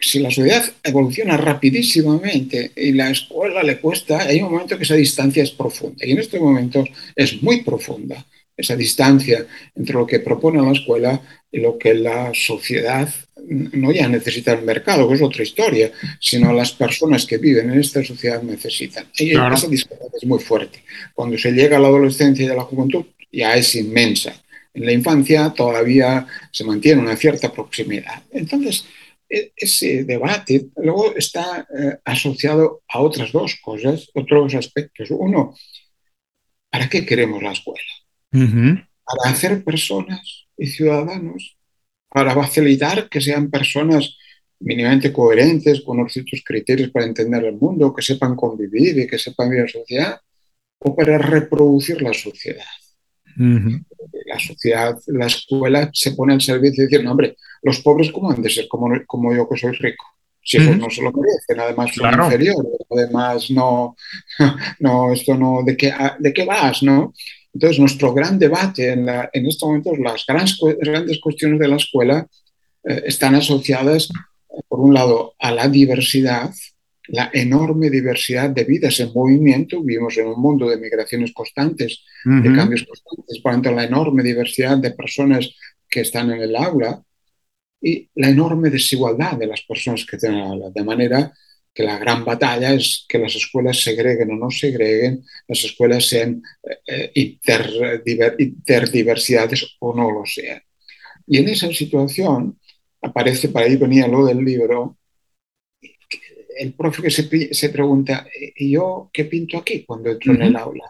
[0.00, 4.94] si la sociedad evoluciona rapidísimamente y la escuela le cuesta, hay un momento que esa
[4.94, 6.06] distancia es profunda.
[6.06, 8.24] Y en estos momentos es muy profunda
[8.56, 11.20] esa distancia entre lo que propone la escuela
[11.50, 13.12] y lo que la sociedad
[13.48, 17.80] no ya necesita el mercado, que es otra historia, sino las personas que viven en
[17.80, 19.06] esta sociedad necesitan.
[19.16, 20.84] Y esa distancia es muy fuerte.
[21.12, 24.32] Cuando se llega a la adolescencia y a la juventud, ya es inmensa
[24.74, 28.22] en la infancia todavía se mantiene una cierta proximidad.
[28.30, 28.84] Entonces,
[29.28, 35.10] e, ese debate luego está eh, asociado a otras dos cosas, otros aspectos.
[35.10, 35.54] Uno,
[36.70, 37.92] ¿para qué queremos la escuela?
[39.04, 41.56] Para hacer personas y ciudadanos,
[42.08, 44.16] para facilitar que sean personas
[44.60, 49.50] mínimamente coherentes con ciertos criterios para entender el mundo, que sepan convivir y que sepan
[49.50, 50.20] vivir en sociedad,
[50.80, 52.64] o para reproducir la sociedad
[53.38, 58.30] la sociedad, la escuela se pone al servicio y decir, no, hombre, los pobres cómo
[58.30, 60.04] han de ser como, como yo que soy rico.
[60.42, 63.96] Si ellos no se lo merecen, además son inferiores, además no,
[64.80, 67.12] no, esto no, ¿de qué, de qué vas, no?
[67.52, 71.76] Entonces, nuestro gran debate en, la, en estos momentos, las grandes, grandes cuestiones de la
[71.76, 72.26] escuela
[72.84, 74.08] eh, están asociadas,
[74.68, 76.50] por un lado, a la diversidad,
[77.08, 79.82] la enorme diversidad de vidas en movimiento.
[79.82, 84.78] Vivimos en un mundo de migraciones constantes, de cambios constantes, por tanto, la enorme diversidad
[84.78, 85.50] de personas
[85.88, 87.02] que están en el aula
[87.80, 90.70] y la enorme desigualdad de las personas que están en el aula.
[90.74, 91.32] De manera
[91.72, 96.42] que la gran batalla es que las escuelas segreguen o no segreguen, las escuelas sean
[96.86, 100.60] eh, interdiversidades o no lo sean.
[101.26, 102.58] Y en esa situación
[103.00, 104.98] aparece, para ahí venía lo del libro,
[106.58, 110.56] el profe que se, se pregunta, ¿y yo qué pinto aquí cuando entro en el
[110.56, 110.84] aula?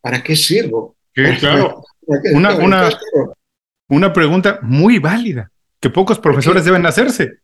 [0.00, 0.96] ¿Para qué sirvo?
[1.38, 1.84] claro,
[2.32, 2.90] una, una,
[3.88, 5.50] una pregunta muy válida
[5.80, 7.38] que pocos profesores deben hacerse.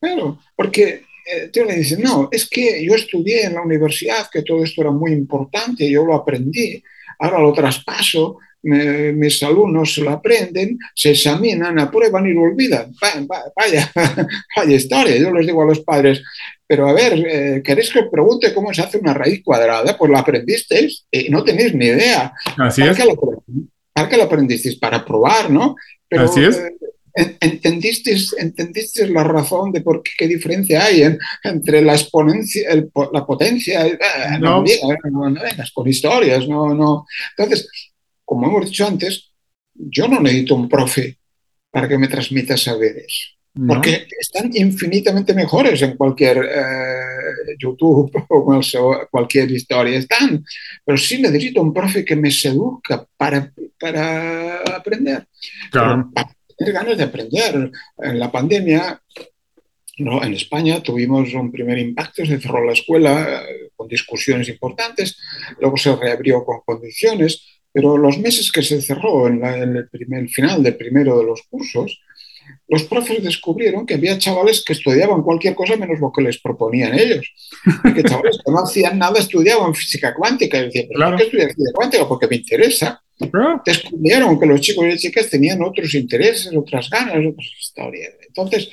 [0.00, 4.42] Claro, porque eh, tú le dices, no, es que yo estudié en la universidad, que
[4.42, 6.82] todo esto era muy importante, yo lo aprendí,
[7.18, 12.92] ahora lo traspaso, mis alumnos lo aprenden, se examinan, aprueban y lo olvidan.
[13.56, 13.90] Vaya,
[14.56, 16.22] vaya, historia, yo les digo a los padres,
[16.66, 19.96] pero a ver, eh, ¿queréis que os pregunte cómo se hace una raíz cuadrada?
[19.96, 22.32] Pues lo aprendisteis y no tenéis ni idea.
[22.56, 22.98] Así ¿Para es.
[23.92, 24.76] ¿Para qué lo aprendisteis?
[24.76, 25.76] Para probar, ¿no?
[26.08, 26.56] Pero, Así es.
[26.56, 31.02] Eh, ¿Entendisteis, ¿Entendisteis la razón de por qué, qué diferencia hay
[31.44, 32.70] entre la exponencia,
[33.12, 33.86] la potencia?
[33.86, 33.98] Eh,
[34.40, 34.64] no.
[35.10, 37.04] No, vengas con historias, no, no.
[37.36, 37.68] Entonces,
[38.32, 39.32] como hemos dicho antes,
[39.74, 41.18] yo no necesito un profe
[41.70, 49.50] para que me transmita saberes, porque están infinitamente mejores en cualquier eh, YouTube o cualquier
[49.50, 50.44] historia, están,
[50.84, 55.26] pero sí necesito un profe que me seduzca para, para aprender.
[55.70, 56.10] Claro
[56.56, 57.70] tener ganas de aprender.
[57.98, 59.00] En la pandemia,
[59.98, 60.22] ¿no?
[60.22, 65.18] en España tuvimos un primer impacto, se cerró la escuela eh, con discusiones importantes,
[65.60, 70.62] luego se reabrió con condiciones, pero los meses que se cerró en, el, primer, final
[70.62, 72.00] del primero de los cursos,
[72.68, 76.98] los profes descubrieron que había chavales que estudiaban cualquier cosa menos lo que les proponían
[76.98, 77.26] ellos.
[77.84, 80.58] Y que chavales que no hacían nada estudiaban física cuántica.
[80.58, 82.08] Y decían, ¿por qué estudias física cuántica?
[82.08, 83.02] Porque me interesa.
[83.64, 88.12] Descubrieron que los chicos y las chicas tenían otros intereses, otras ganas, otras historias.
[88.26, 88.70] Entonces,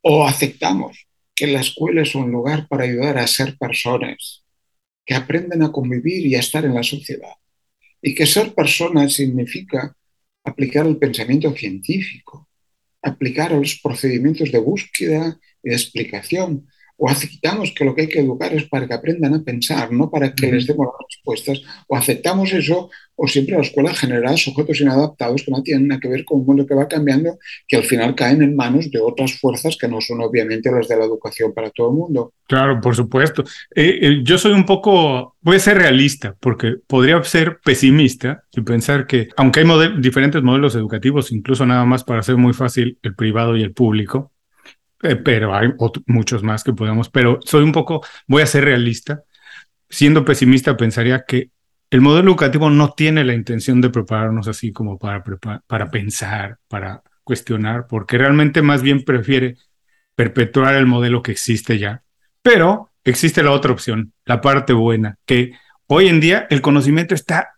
[0.00, 4.41] o aceptamos que la escuela es un lugar para ayudar a ser personas
[5.04, 7.34] que aprenden a convivir y a estar en la sociedad.
[8.00, 9.96] Y que ser persona significa
[10.44, 12.48] aplicar el pensamiento científico,
[13.02, 16.66] aplicar los procedimientos de búsqueda y explicación,
[17.04, 20.08] o aceptamos que lo que hay que educar es para que aprendan a pensar, no
[20.08, 24.80] para que les demos las respuestas, o aceptamos eso, o siempre la escuela genera sujetos
[24.80, 27.82] inadaptados que no tienen nada que ver con un mundo que va cambiando, que al
[27.82, 31.52] final caen en manos de otras fuerzas que no son obviamente las de la educación
[31.52, 32.34] para todo el mundo.
[32.46, 33.42] Claro, por supuesto.
[33.74, 38.60] Eh, eh, yo soy un poco, voy a ser realista, porque podría ser pesimista y
[38.60, 39.66] pensar que, aunque hay
[39.98, 44.31] diferentes modelos educativos, incluso nada más para hacer muy fácil el privado y el público,
[45.02, 45.68] eh, pero hay
[46.06, 49.22] muchos más que podemos, pero soy un poco, voy a ser realista,
[49.88, 51.50] siendo pesimista pensaría que
[51.90, 55.22] el modelo educativo no tiene la intención de prepararnos así como para,
[55.66, 59.56] para pensar, para cuestionar, porque realmente más bien prefiere
[60.14, 62.02] perpetuar el modelo que existe ya.
[62.40, 65.52] Pero existe la otra opción, la parte buena, que
[65.86, 67.56] hoy en día el conocimiento está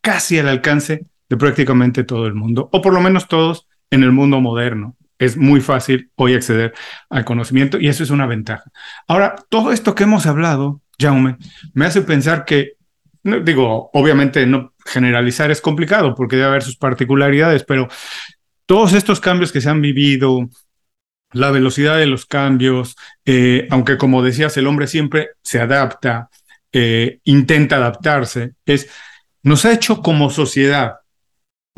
[0.00, 4.12] casi al alcance de prácticamente todo el mundo, o por lo menos todos en el
[4.12, 6.74] mundo moderno es muy fácil hoy acceder
[7.10, 8.70] al conocimiento y eso es una ventaja.
[9.06, 11.36] Ahora, todo esto que hemos hablado, Jaume,
[11.74, 12.74] me hace pensar que,
[13.22, 17.88] digo, obviamente no generalizar es complicado porque debe haber sus particularidades, pero
[18.66, 20.48] todos estos cambios que se han vivido,
[21.32, 26.30] la velocidad de los cambios, eh, aunque como decías, el hombre siempre se adapta,
[26.72, 28.88] eh, intenta adaptarse, es,
[29.42, 30.96] nos ha hecho como sociedad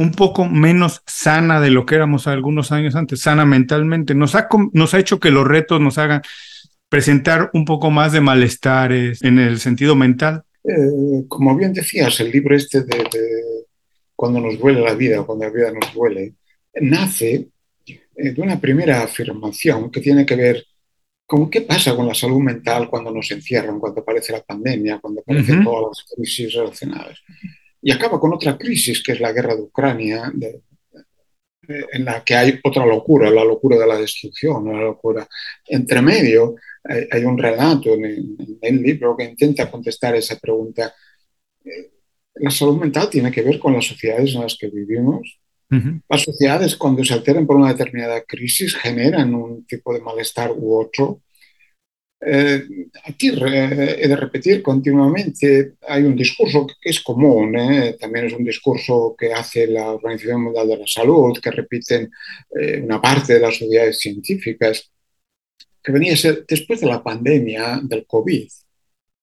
[0.00, 4.14] un poco menos sana de lo que éramos algunos años antes, sana mentalmente.
[4.14, 6.22] Nos ha, nos ha hecho que los retos nos hagan
[6.88, 10.42] presentar un poco más de malestares en el sentido mental.
[10.64, 13.04] Eh, como bien decías, el libro este de,
[14.16, 16.32] Cuando nos duele la vida, cuando la vida nos duele,
[16.80, 17.48] nace
[17.86, 18.00] eh,
[18.32, 20.64] de una primera afirmación que tiene que ver
[21.26, 25.20] con qué pasa con la salud mental cuando nos encierran, cuando aparece la pandemia, cuando
[25.20, 27.18] aparecen todas las crisis relacionadas.
[27.82, 30.32] Y acaba con otra crisis, que es la guerra de Ucrania,
[31.92, 35.26] en la que hay otra locura, la locura de la destrucción, la locura.
[35.66, 40.94] Entre medio hay, un relato en el, libro que intenta contestar esa pregunta.
[41.64, 41.90] Eh,
[42.36, 45.38] la salud mental tiene que ver con las sociedades en las que vivimos.
[46.08, 50.80] Las sociedades, cuando se alteran por una determinada crisis, generan un tipo de malestar u
[50.80, 51.20] otro
[52.22, 52.62] eh,
[53.04, 57.96] aquí he de repetir continuamente, hay un discurso que es común, ¿eh?
[57.98, 62.10] también es un discurso que hace la Organización Mundial de la Salud, que repiten
[62.60, 64.90] eh, una parte de las sociedades científicas,
[65.82, 68.48] que venía a ser después de la pandemia del COVID,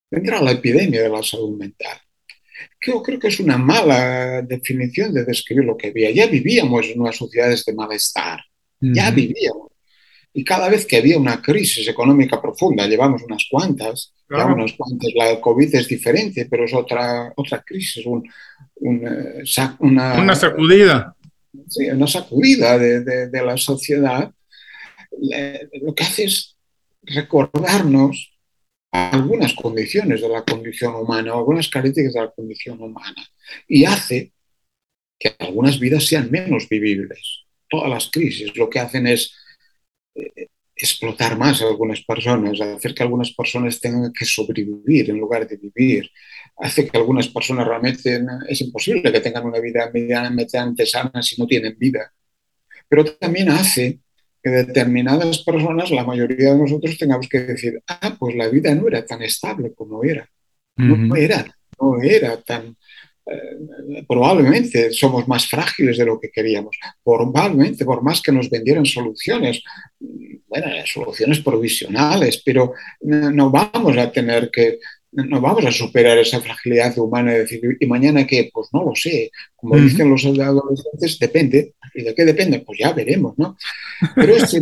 [0.09, 1.99] vendrá la epidemia de la salud mental.
[2.83, 6.09] Yo creo que es una mala definición de describir lo que había.
[6.09, 8.39] Ya vivíamos en unas sociedades de malestar,
[8.79, 9.71] ya vivíamos
[10.33, 14.53] Y cada vez que había una crisis económica profunda, llevamos unas cuantas, claro.
[14.53, 18.23] unas cuantas, la COVID es diferente, pero es otra, otra crisis, un,
[18.75, 19.43] un, eh,
[19.79, 21.15] una, una, sacudida.
[21.67, 24.31] Sí, una sacudida de, de, de la sociedad.
[25.81, 26.55] Lo que hace es
[27.01, 28.31] recordarnos
[28.91, 33.25] algunas condiciones de la condición humana, algunas características de la condición humana,
[33.67, 34.33] y hace
[35.19, 37.45] que algunas vidas sean menos vivibles.
[37.69, 39.33] Todas las crisis lo que hacen es
[40.77, 45.57] explotar más a algunas personas, hacer que algunas personas tengan que sobrevivir en lugar de
[45.57, 46.09] vivir,
[46.57, 51.47] hace que algunas personas realmente es imposible que tengan una vida medianamente sana si no
[51.47, 52.13] tienen vida,
[52.87, 53.99] pero también hace
[54.43, 58.87] que determinadas personas, la mayoría de nosotros tengamos que decir, ah, pues la vida no
[58.87, 60.29] era tan estable como era,
[60.75, 61.17] no uh -huh.
[61.17, 62.77] era, no era tan,
[63.29, 68.85] eh, probablemente somos más frágiles de lo que queríamos, probablemente por más que nos vendieran
[68.85, 69.63] soluciones,
[70.47, 74.79] bueno, soluciones provisionales, pero no, no vamos a tener que
[75.11, 78.49] no vamos a superar esa fragilidad humana y decir, ¿y mañana qué?
[78.53, 79.31] Pues no lo sé.
[79.55, 79.83] Como uh -huh.
[79.83, 81.73] dicen los adolescentes, depende.
[81.95, 82.59] ¿Y de qué depende?
[82.59, 83.57] Pues ya veremos, ¿no?
[84.15, 84.61] Pero ese,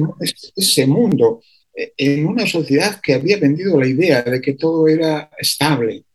[0.55, 1.41] ese mundo,
[1.75, 6.05] eh, en una sociedad que había vendido la idea de que todo era estable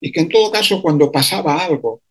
[0.00, 2.02] y que en todo caso cuando pasaba algo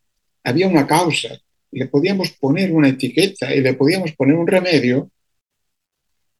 [0.44, 1.30] había una causa
[1.72, 5.10] le podíamos poner una etiqueta y le podíamos poner un remedio,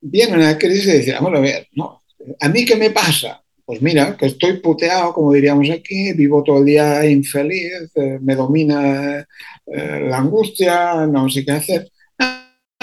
[0.02, 2.02] viene una crisis y a ver, no,
[2.40, 3.44] ¿a mí qué me pasa?
[3.66, 8.36] Pues mira, que estoy puteado, como diríamos aquí, vivo todo el día infeliz, eh, me
[8.36, 11.92] domina eh, la angustia, no sé qué hacer.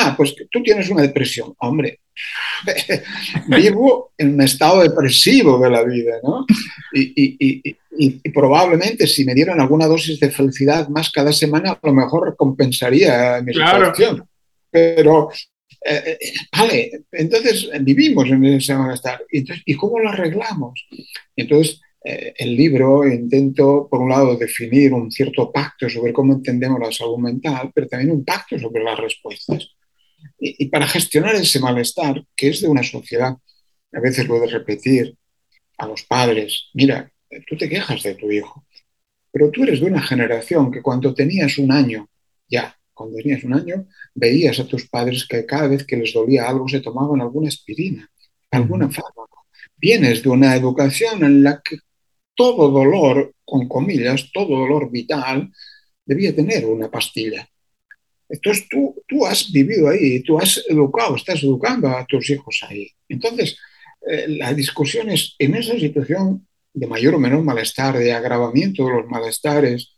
[0.07, 1.55] Ah, pues tú tienes una depresión.
[1.59, 2.01] Hombre,
[3.49, 6.47] vivo en un estado depresivo de la vida, ¿no?
[6.93, 11.73] Y, y, y, y, probablemente si me dieran alguna dosis de felicidad más cada semana,
[11.73, 13.87] a lo mejor recompensaría mi claro.
[13.87, 14.29] situación.
[14.71, 15.31] Pero
[15.85, 16.19] eh,
[16.57, 19.25] vale, entonces vivimos en ese malestar.
[19.31, 20.87] Entonces, ¿Y cómo lo arreglamos?
[21.35, 26.79] Entonces, eh, el libro intento, por un lado, definir un cierto pacto sobre cómo entendemos
[26.81, 29.76] la salud mental, pero también un pacto sobre las respuestas.
[30.39, 33.37] Y, y para gestionar ese malestar, que es de una sociedad,
[33.93, 35.17] a veces lo de repetir
[35.79, 37.11] a los padres, mira,
[37.47, 38.67] tú te quejas de tu hijo,
[39.31, 42.09] pero tú eres de una generación que cuando tenías un año,
[42.49, 46.49] ya, cuando tenías un año, veías a tus padres que cada vez que les dolía
[46.49, 48.11] algo se tomaban alguna aspirina,
[48.51, 49.47] alguna fármaco.
[49.77, 51.77] Vienes de una educación en la que
[52.35, 55.53] todo dolor, con comillas, todo dolor vital,
[56.07, 57.47] debía tener una pastilla.
[58.29, 62.91] Entonces tú, tú has vivido ahí, tú has educado, estás educando a tus hijos ahí.
[63.09, 63.57] Entonces,
[64.09, 68.93] eh, la discusión es en esa situación de mayor o menor malestar, de agravamiento de
[68.93, 69.97] los malestares,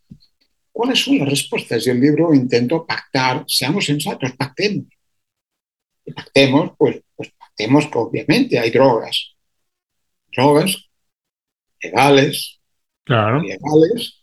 [0.79, 1.85] ¿Cuáles son las respuestas?
[1.85, 4.87] Y el libro intento pactar, seamos sensatos, pactemos.
[6.05, 9.35] Y pactemos, pues, pues pactemos que obviamente hay drogas.
[10.31, 10.89] Drogas
[11.83, 12.61] legales,
[13.03, 13.41] claro.
[13.43, 14.18] legales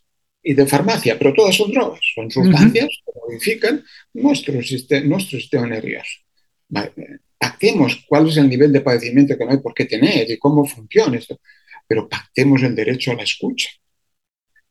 [0.48, 3.04] y de farmacia, pero todas son drogas, son sustancias uh -huh.
[3.04, 3.84] que modifican
[4.14, 6.16] nuestro, sistema, nuestro sistema nervioso.
[7.38, 10.64] Pactemos cuál es el nivel de padecimiento que no hay por qué tener y cómo
[10.64, 11.40] funciona esto,
[11.88, 13.68] pero pactemos el derecho a la escucha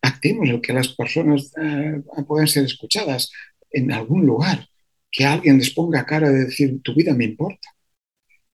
[0.05, 3.31] actemos el que las personas eh, puedan ser escuchadas
[3.71, 4.67] en algún lugar,
[5.11, 7.69] que alguien les ponga cara de decir, tu vida me importa.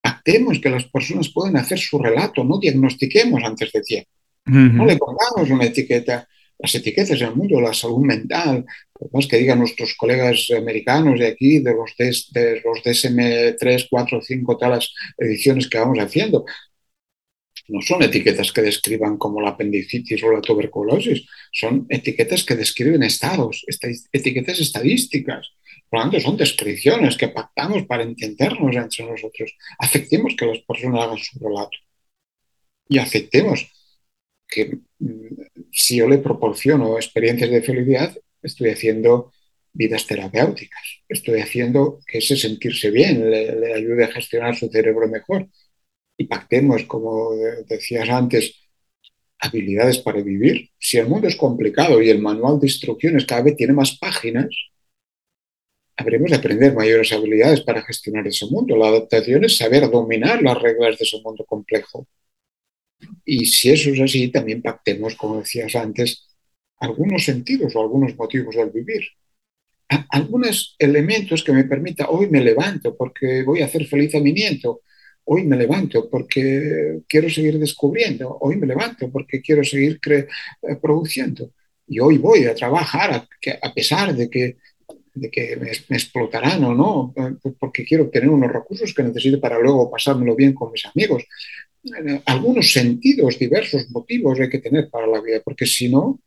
[0.04, 4.10] Actemos que las personas puedan hacer su relato, no diagnostiquemos antes de tiempo.
[4.48, 4.74] Uh -huh.
[4.74, 6.28] No le pongamos una etiqueta.
[6.62, 8.66] Las etiquetas en el mundo, la salud mental,
[9.12, 13.88] más que digan nuestros colegas americanos de aquí, de los, DS, de los DSM 3,
[13.90, 16.46] 4, 5, talas ediciones que vamos haciendo,
[17.68, 23.02] no son etiquetas que describan como la apendicitis o la tuberculosis, son etiquetas que describen
[23.02, 23.66] estados,
[24.12, 25.52] etiquetas estadísticas.
[25.90, 29.56] Por lo tanto, son descripciones que pactamos para entendernos entre nosotros.
[29.80, 31.78] Aceptemos que las personas hagan su relato
[32.88, 33.72] y aceptemos
[34.52, 35.42] que mm,
[35.72, 39.32] si yo le proporciono experiencias de felicidad, estoy haciendo
[39.74, 45.08] vidas terapéuticas, estoy haciendo que ese sentirse bien le, le ayude a gestionar su cerebro
[45.08, 45.48] mejor
[46.18, 47.32] y pactemos, como
[47.68, 48.62] decías antes,
[49.40, 50.70] habilidades para vivir.
[50.78, 54.48] Si el mundo es complicado y el manual de instrucciones cada vez tiene más páginas,
[55.98, 58.76] habremos de aprender mayores habilidades para gestionar ese mundo.
[58.78, 62.08] La adaptación es saber dominar las reglas de ese mundo complejo.
[63.26, 66.28] Y si eso es así, también pactemos, como decías antes,
[66.78, 69.04] algunos sentidos o algunos motivos del vivir.
[70.10, 74.32] Algunos elementos que me permita, hoy me levanto porque voy a hacer feliz a mi
[74.32, 74.82] nieto,
[75.26, 80.28] hoy me levanto porque quiero seguir descubriendo, hoy me levanto porque quiero seguir eh,
[80.82, 81.52] produciendo
[81.88, 83.28] y hoy voy a trabajar a,
[83.62, 84.58] a, pesar de que
[85.14, 87.14] de que me, me, explotarán o no,
[87.60, 91.24] porque quiero obtener unos recursos que necesito para luego pasármelo bien con mis amigos.
[92.26, 96.20] Algunos sentidos, diversos motivos hay que tener para la vida, porque si no,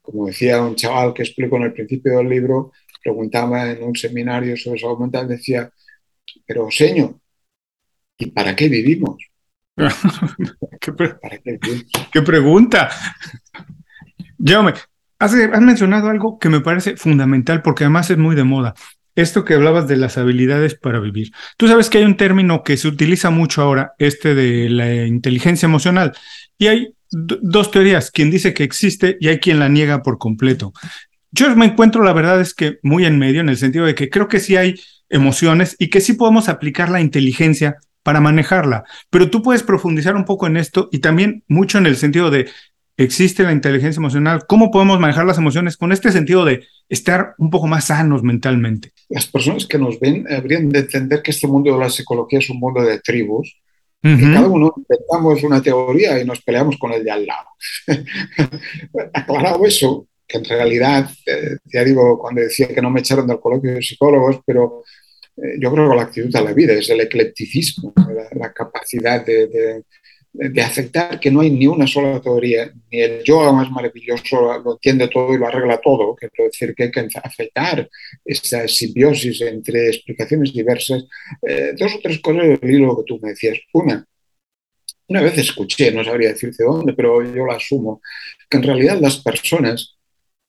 [0.00, 4.56] como decía un chaval que explico en el principio del libro, preguntaba en un seminario
[4.56, 5.70] sobre salud mental, decía,
[6.46, 7.16] pero señor,
[8.16, 9.22] ¿y para qué vivimos?
[10.80, 11.92] ¿Qué, ¿Para qué, vivimos?
[12.12, 12.90] ¿Qué pregunta?
[14.42, 14.72] Jaume,
[15.18, 18.74] has, mencionado algo que me parece fundamental porque además es muy de moda.
[19.14, 21.32] Esto que hablabas de las habilidades para vivir.
[21.56, 25.66] Tú sabes que hay un término que se utiliza mucho ahora, este de la inteligencia
[25.66, 26.12] emocional,
[26.56, 30.72] y hay dos teorías, quien dice que existe y hay quien la niega por completo.
[31.32, 34.08] Yo me encuentro, la verdad es que muy en medio, en el sentido de que
[34.08, 34.76] creo que sí hay
[35.08, 40.24] emociones y que sí podemos aplicar la inteligencia para manejarla, pero tú puedes profundizar un
[40.24, 42.48] poco en esto y también mucho en el sentido de
[42.98, 47.48] existe la inteligencia emocional, cómo podemos manejar las emociones con este sentido de estar un
[47.48, 48.92] poco más sanos mentalmente.
[49.08, 52.50] Las personas que nos ven habrían de entender que este mundo de la psicología es
[52.50, 53.56] un mundo de tribus,
[54.02, 54.34] uh -huh.
[54.34, 57.48] cada uno inventamos una teoría y nos peleamos con el de al lado.
[59.14, 63.40] Aclarado eso, que en realidad, eh, ya digo, cuando decía que no me echaron del
[63.40, 64.82] coloquio de psicólogos, pero
[65.36, 69.24] eh, yo creo que la actitud a la vida es el eclecticismo, la, la capacidad
[69.24, 69.84] de, de,
[70.32, 74.72] de, aceptar que no hay ni una sola teoría, ni el yoga más maravilloso lo
[74.72, 77.88] entiende todo y lo arregla todo, que quiero decir que hay que aceptar
[78.24, 81.04] esa simbiosis entre explicaciones diversas.
[81.42, 83.58] Eh, dos o tres cosas del hilo que tú me decías.
[83.72, 84.04] Una,
[85.08, 88.00] una vez escuché, no sabría decirte dónde, pero yo la asumo,
[88.48, 89.96] que en realidad las personas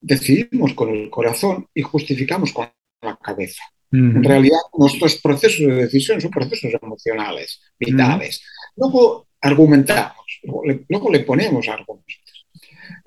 [0.01, 2.69] decidimos con el corazón y justificamos con
[3.01, 3.63] la cabeza.
[3.91, 8.39] En realidad, nuestros procesos de decisión son procesos emocionales, vitales.
[8.39, 8.73] -huh.
[8.75, 12.45] Luego argumentamos, luego le, luego le ponemos argumentos.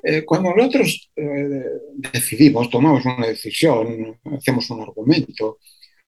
[0.02, 1.64] Eh, cuando nosotros eh,
[1.94, 5.58] decidimos, tomamos una decisión, hacemos un argumento,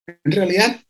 [0.06, 0.80] en realidad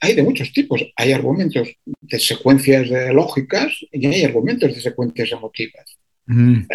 [0.00, 0.84] hay de muchos tipos.
[0.96, 5.98] Hay argumentos de secuencias lógicas y hay argumentos de secuencias emotivas.
[6.28, 6.66] Eh,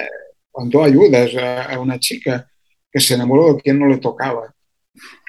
[0.50, 2.50] cuando ayudas a, a una chica
[2.90, 4.54] que se enamoró de quien no le tocaba,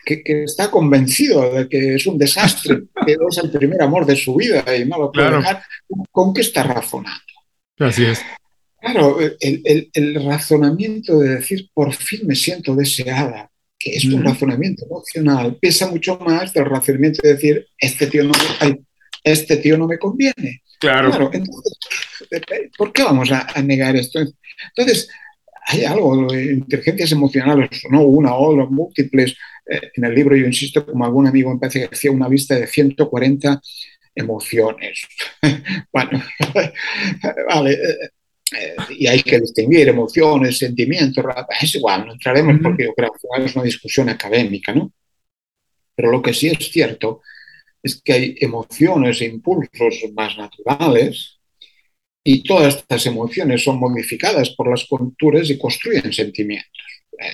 [0.05, 4.17] que, que, está convencido de que es un desastre, que es el primer amor de
[4.17, 5.39] su vida y no lo puede claro.
[5.39, 5.63] dejar,
[6.11, 7.21] ¿con qué está razonando?
[7.79, 8.21] Así es.
[8.81, 13.49] Claro, el, el, el, razonamiento de decir por fin me siento deseada,
[13.79, 14.15] que es mm.
[14.15, 18.33] un razonamiento emocional, pesa mucho más del razonamiento de decir este tío no
[19.25, 20.63] este tío no me conviene.
[20.81, 21.11] Claro.
[21.11, 21.79] claro entonces,
[22.77, 24.19] ¿por qué vamos a, a negar esto?
[24.77, 25.09] Entonces,
[25.67, 29.37] hay algo de inteligencias emocionales, no una o dos, múltiples.
[29.67, 32.55] Eh, en el libro yo insisto, como algún amigo me parece que hacía una lista
[32.55, 33.61] de 140
[34.15, 35.07] emociones.
[35.93, 36.23] bueno,
[37.49, 38.11] vale, eh,
[38.59, 41.25] eh, y hay que distinguir emociones, sentimientos,
[41.61, 44.93] es igual, no entraremos porque yo creo que es una discusión académica, ¿no?
[45.95, 47.23] Pero lo que sí es cierto
[47.83, 51.41] es que hay emociones e impulsos más naturales,
[52.25, 56.83] y todas estas emociones son modificadas por las culturas y construyen sentimientos.
[57.19, 57.27] Eh,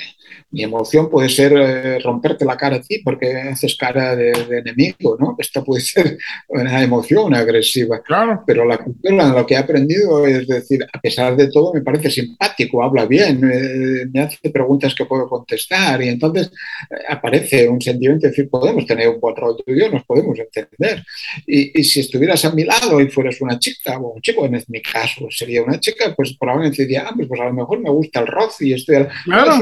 [0.50, 4.58] mi emoción puede ser eh, romperte la cara a ti porque haces cara de, de,
[4.58, 5.36] enemigo, ¿no?
[5.38, 6.16] Esta puede ser
[6.48, 8.02] una emoción agresiva.
[8.02, 8.42] Claro.
[8.46, 12.10] Pero la cultura, lo que he aprendido es decir, a pesar de todo, me parece
[12.10, 16.50] simpático, habla bien, eh, me hace preguntas que puedo contestar y entonces
[16.90, 21.04] eh, aparece un sentimiento de decir, podemos tener un buen rollo yo, nos podemos entender.
[21.46, 24.62] Y, y, si estuvieras a mi lado y fueras una chica o un chico, en
[24.68, 28.20] mi caso sería una chica, pues probablemente diría, ah, pues a lo mejor me gusta
[28.20, 29.06] el rock y estoy...
[29.24, 29.60] Claro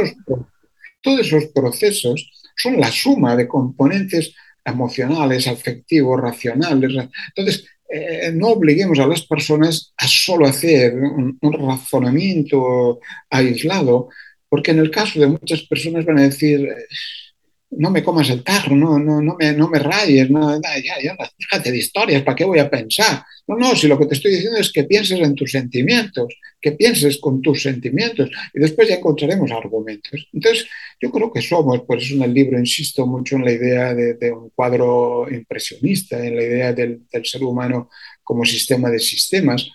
[1.06, 4.34] todos esos procesos son la suma de componentes
[4.64, 6.90] emocionales, afectivos, racionales.
[7.36, 12.98] Entonces, eh, no obliguemos a las personas a solo hacer un, un, razonamiento
[13.30, 14.08] aislado,
[14.48, 16.68] porque en el caso de muchas personas van a decir,
[17.70, 21.16] no me comas el tarro, no, no, no, me, no me rayes, no, ya, ya,
[21.36, 23.24] fíjate de historias, ¿para qué voy a pensar?
[23.48, 26.72] No, no, si lo que te estoy diciendo es que pienses en tus sentimientos, que
[26.72, 30.28] pienses con tus sentimientos y después ya encontraremos argumentos.
[30.32, 30.66] Entonces,
[31.00, 34.32] yo creo que somos, por eso en el libro insisto mucho en la idea de,
[34.32, 37.90] un cuadro impresionista, en la idea del, ser humano
[38.22, 39.68] como sistema de sistemas,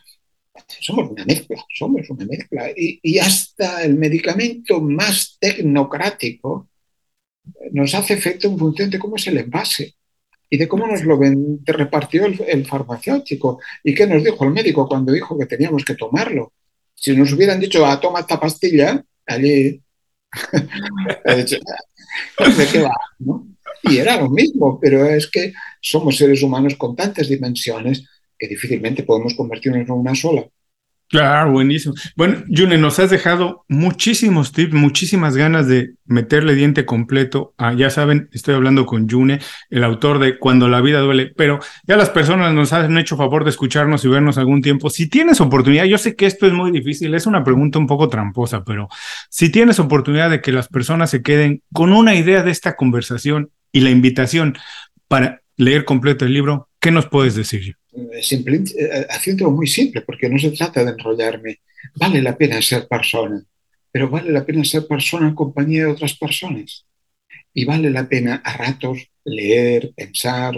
[0.79, 2.71] somos una mezcla, somos una mezcla.
[2.75, 6.70] Y, hasta el medicamento más tecnocrático
[7.71, 9.95] nos hace efecto en función de cómo es el envase
[10.49, 11.19] y de cómo nos lo
[11.65, 16.53] repartió el, farmacéutico y qué nos dijo el médico cuando dijo que teníamos que tomarlo.
[16.93, 19.81] Si nos hubieran dicho, ah, toma esta pastilla, allí,
[21.33, 22.93] ¿de qué va?
[23.19, 23.47] ¿no?
[23.83, 28.05] Y era lo mismo, pero es que somos seres humanos con tantas dimensiones
[28.37, 30.45] que difícilmente podemos convertirnos en una sola.
[31.11, 31.93] Claro, buenísimo.
[32.15, 37.89] Bueno, June, nos has dejado muchísimos tips, muchísimas ganas de meterle diente completo a, ya
[37.89, 42.09] saben, estoy hablando con June, el autor de Cuando la vida duele, pero ya las
[42.09, 44.89] personas nos han hecho favor de escucharnos y vernos algún tiempo.
[44.89, 48.07] Si tienes oportunidad, yo sé que esto es muy difícil, es una pregunta un poco
[48.07, 48.87] tramposa, pero
[49.29, 53.51] si tienes oportunidad de que las personas se queden con una idea de esta conversación
[53.73, 54.57] y la invitación
[55.09, 57.80] para leer completo el libro, ¿qué nos puedes decir?
[58.21, 61.59] Simple, eh, haciéndolo muy simple, porque no se trata de enrollarme.
[61.95, 63.43] Vale la pena ser persona,
[63.91, 66.85] pero vale la pena ser persona en compañía de otras personas.
[67.53, 70.55] Y vale la pena a ratos leer, pensar,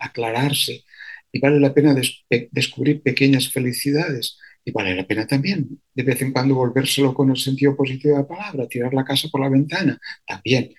[0.00, 0.84] aclararse.
[1.30, 4.38] Y vale la pena des descubrir pequeñas felicidades.
[4.64, 8.22] Y vale la pena también de vez en cuando volvérselo con el sentido positivo de
[8.22, 10.74] la palabra, tirar la casa por la ventana, también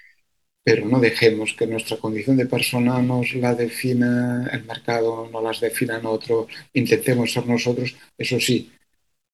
[0.67, 5.61] pero no dejemos que nuestra condición de persona nos la defina el mercado, no las
[5.61, 8.69] defina otro, intentemos ser nosotros, eso sí,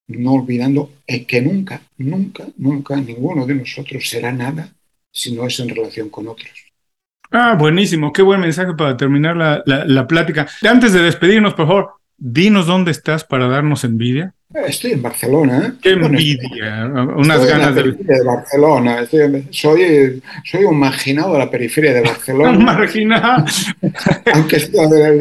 [0.10, 0.92] no olvidando
[1.28, 4.70] que nunca, nunca, nunca ninguno de nosotros será nada
[5.12, 6.72] si no es en relación con otros.
[7.32, 10.48] Ah, buenísimo, qué buen mensaje para terminar la, la plática.
[10.62, 14.36] Antes de despedirnos, por favor, dinos dónde estás para darnos envidia.
[14.54, 15.78] Estoy en Barcelona.
[15.82, 17.92] Qué envidia, unas ganas de...
[17.92, 19.04] de Barcelona.
[19.50, 22.52] soy, soy un marginado de la periferia de Barcelona.
[22.58, 23.46] Un marginado.
[24.32, 24.72] Aunque, es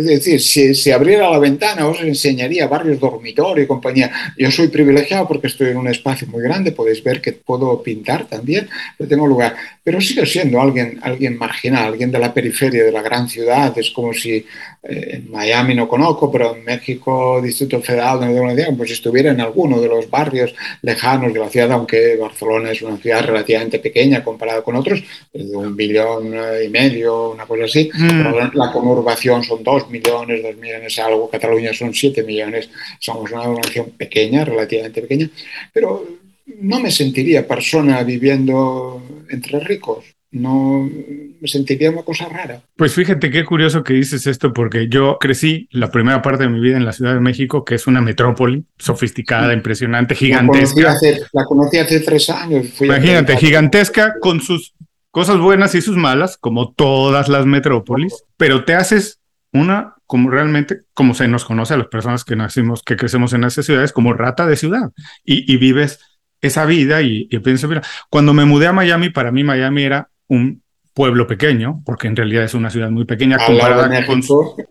[0.04, 4.12] decir, si, si, abriera la ventana os enseñaría barrios dormitorio y compañía.
[4.36, 8.26] Yo soy privilegiado porque estoy en un espacio muy grande, podéis ver que puedo pintar
[8.26, 8.68] también,
[8.98, 9.56] pero tengo lugar.
[9.82, 13.72] Pero sigo siendo alguien, alguien marginal, alguien de la periferia de la gran ciudad.
[13.78, 14.44] Es como si eh,
[14.82, 19.40] en Miami no conozco, pero en México, Distrito Federal, no tengo idea, pues estuviera en
[19.40, 24.22] alguno de los barrios lejanos de la ciudad, aunque Barcelona es una ciudad relativamente pequeña
[24.22, 25.02] comparada con otros,
[25.32, 27.90] de un billón y medio, una cosa así.
[27.92, 28.54] Mm.
[28.54, 33.90] La conurbación son dos millones, dos millones algo, Cataluña son siete millones, somos una nación
[33.96, 35.28] pequeña, relativamente pequeña,
[35.72, 36.06] pero
[36.46, 40.90] no me sentiría persona viviendo entre ricos no
[41.40, 42.62] me sentiría una cosa rara.
[42.76, 46.58] Pues fíjate qué curioso que dices esto, porque yo crecí la primera parte de mi
[46.58, 50.96] vida en la Ciudad de México, que es una metrópoli sofisticada, impresionante, gigantesca.
[51.32, 52.80] La conocí hace, tres años.
[52.80, 54.74] Imagínate, gigantesca con sus
[55.10, 59.20] cosas buenas y sus malas, como todas las metrópolis, pero te haces
[59.52, 63.44] una como realmente, como se nos conoce a las personas que nacimos, que crecemos en
[63.44, 64.90] esas ciudades, como rata de ciudad,
[65.24, 66.00] y, vives
[66.42, 70.10] esa vida y, y pienso, mira, cuando me mudé a Miami, para mí Miami era
[70.32, 70.62] un
[70.94, 74.22] pueblo pequeño, porque en realidad es una ciudad muy pequeña comparada con,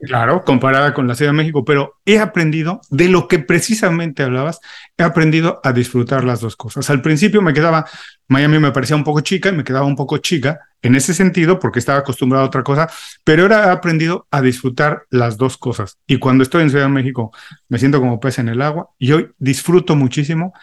[0.02, 4.60] claro, comparada con la Ciudad de México, pero he aprendido de lo que precisamente hablabas,
[4.98, 6.90] he aprendido a disfrutar las dos cosas.
[6.90, 7.86] Al principio me quedaba,
[8.28, 11.60] Miami me parecía un poco chica y me quedaba un poco chica en ese sentido
[11.60, 12.90] porque estaba acostumbrado a otra cosa,
[13.24, 15.98] pero ahora he aprendido a disfrutar las dos cosas.
[16.06, 17.32] Y cuando estoy en Ciudad de México
[17.68, 20.54] me siento como pez en el agua y hoy disfruto muchísimo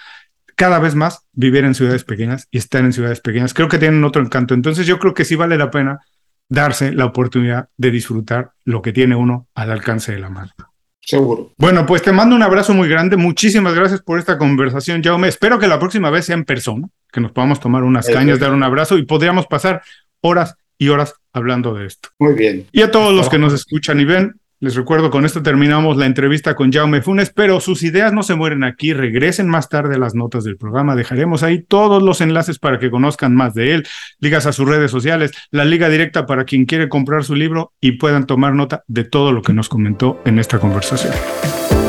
[0.59, 3.55] cada vez más vivir en ciudades pequeñas y estar en ciudades pequeñas.
[3.55, 4.55] Creo que tienen otro encanto.
[4.55, 6.01] Entonces yo creo que sí vale la pena
[6.49, 10.53] darse la oportunidad de disfrutar lo que tiene uno al alcance de la mano.
[11.01, 11.53] Seguro.
[11.59, 13.17] Bueno, pues te mando un abrazo muy grande.
[13.17, 15.29] Muchísimas gracias por esta conversación, Jaume.
[15.29, 18.53] Espero que la próxima vez sea en persona, que nos podamos tomar unas cañas, dar
[18.53, 19.83] un abrazo y podríamos pasar
[20.23, 22.09] horas y horas hablando de esto.
[22.19, 22.67] Muy bien.
[22.73, 26.07] Y a todos los que nos escuchan y ven, les recuerdo, con esto terminamos la
[26.07, 29.99] entrevista con Jaume Funes, pero sus ideas no se mueren aquí, regresen más tarde a
[29.99, 33.87] las notas del programa, dejaremos ahí todos los enlaces para que conozcan más de él,
[34.19, 37.93] ligas a sus redes sociales, la liga directa para quien quiere comprar su libro y
[37.93, 41.15] puedan tomar nota de todo lo que nos comentó en esta conversación.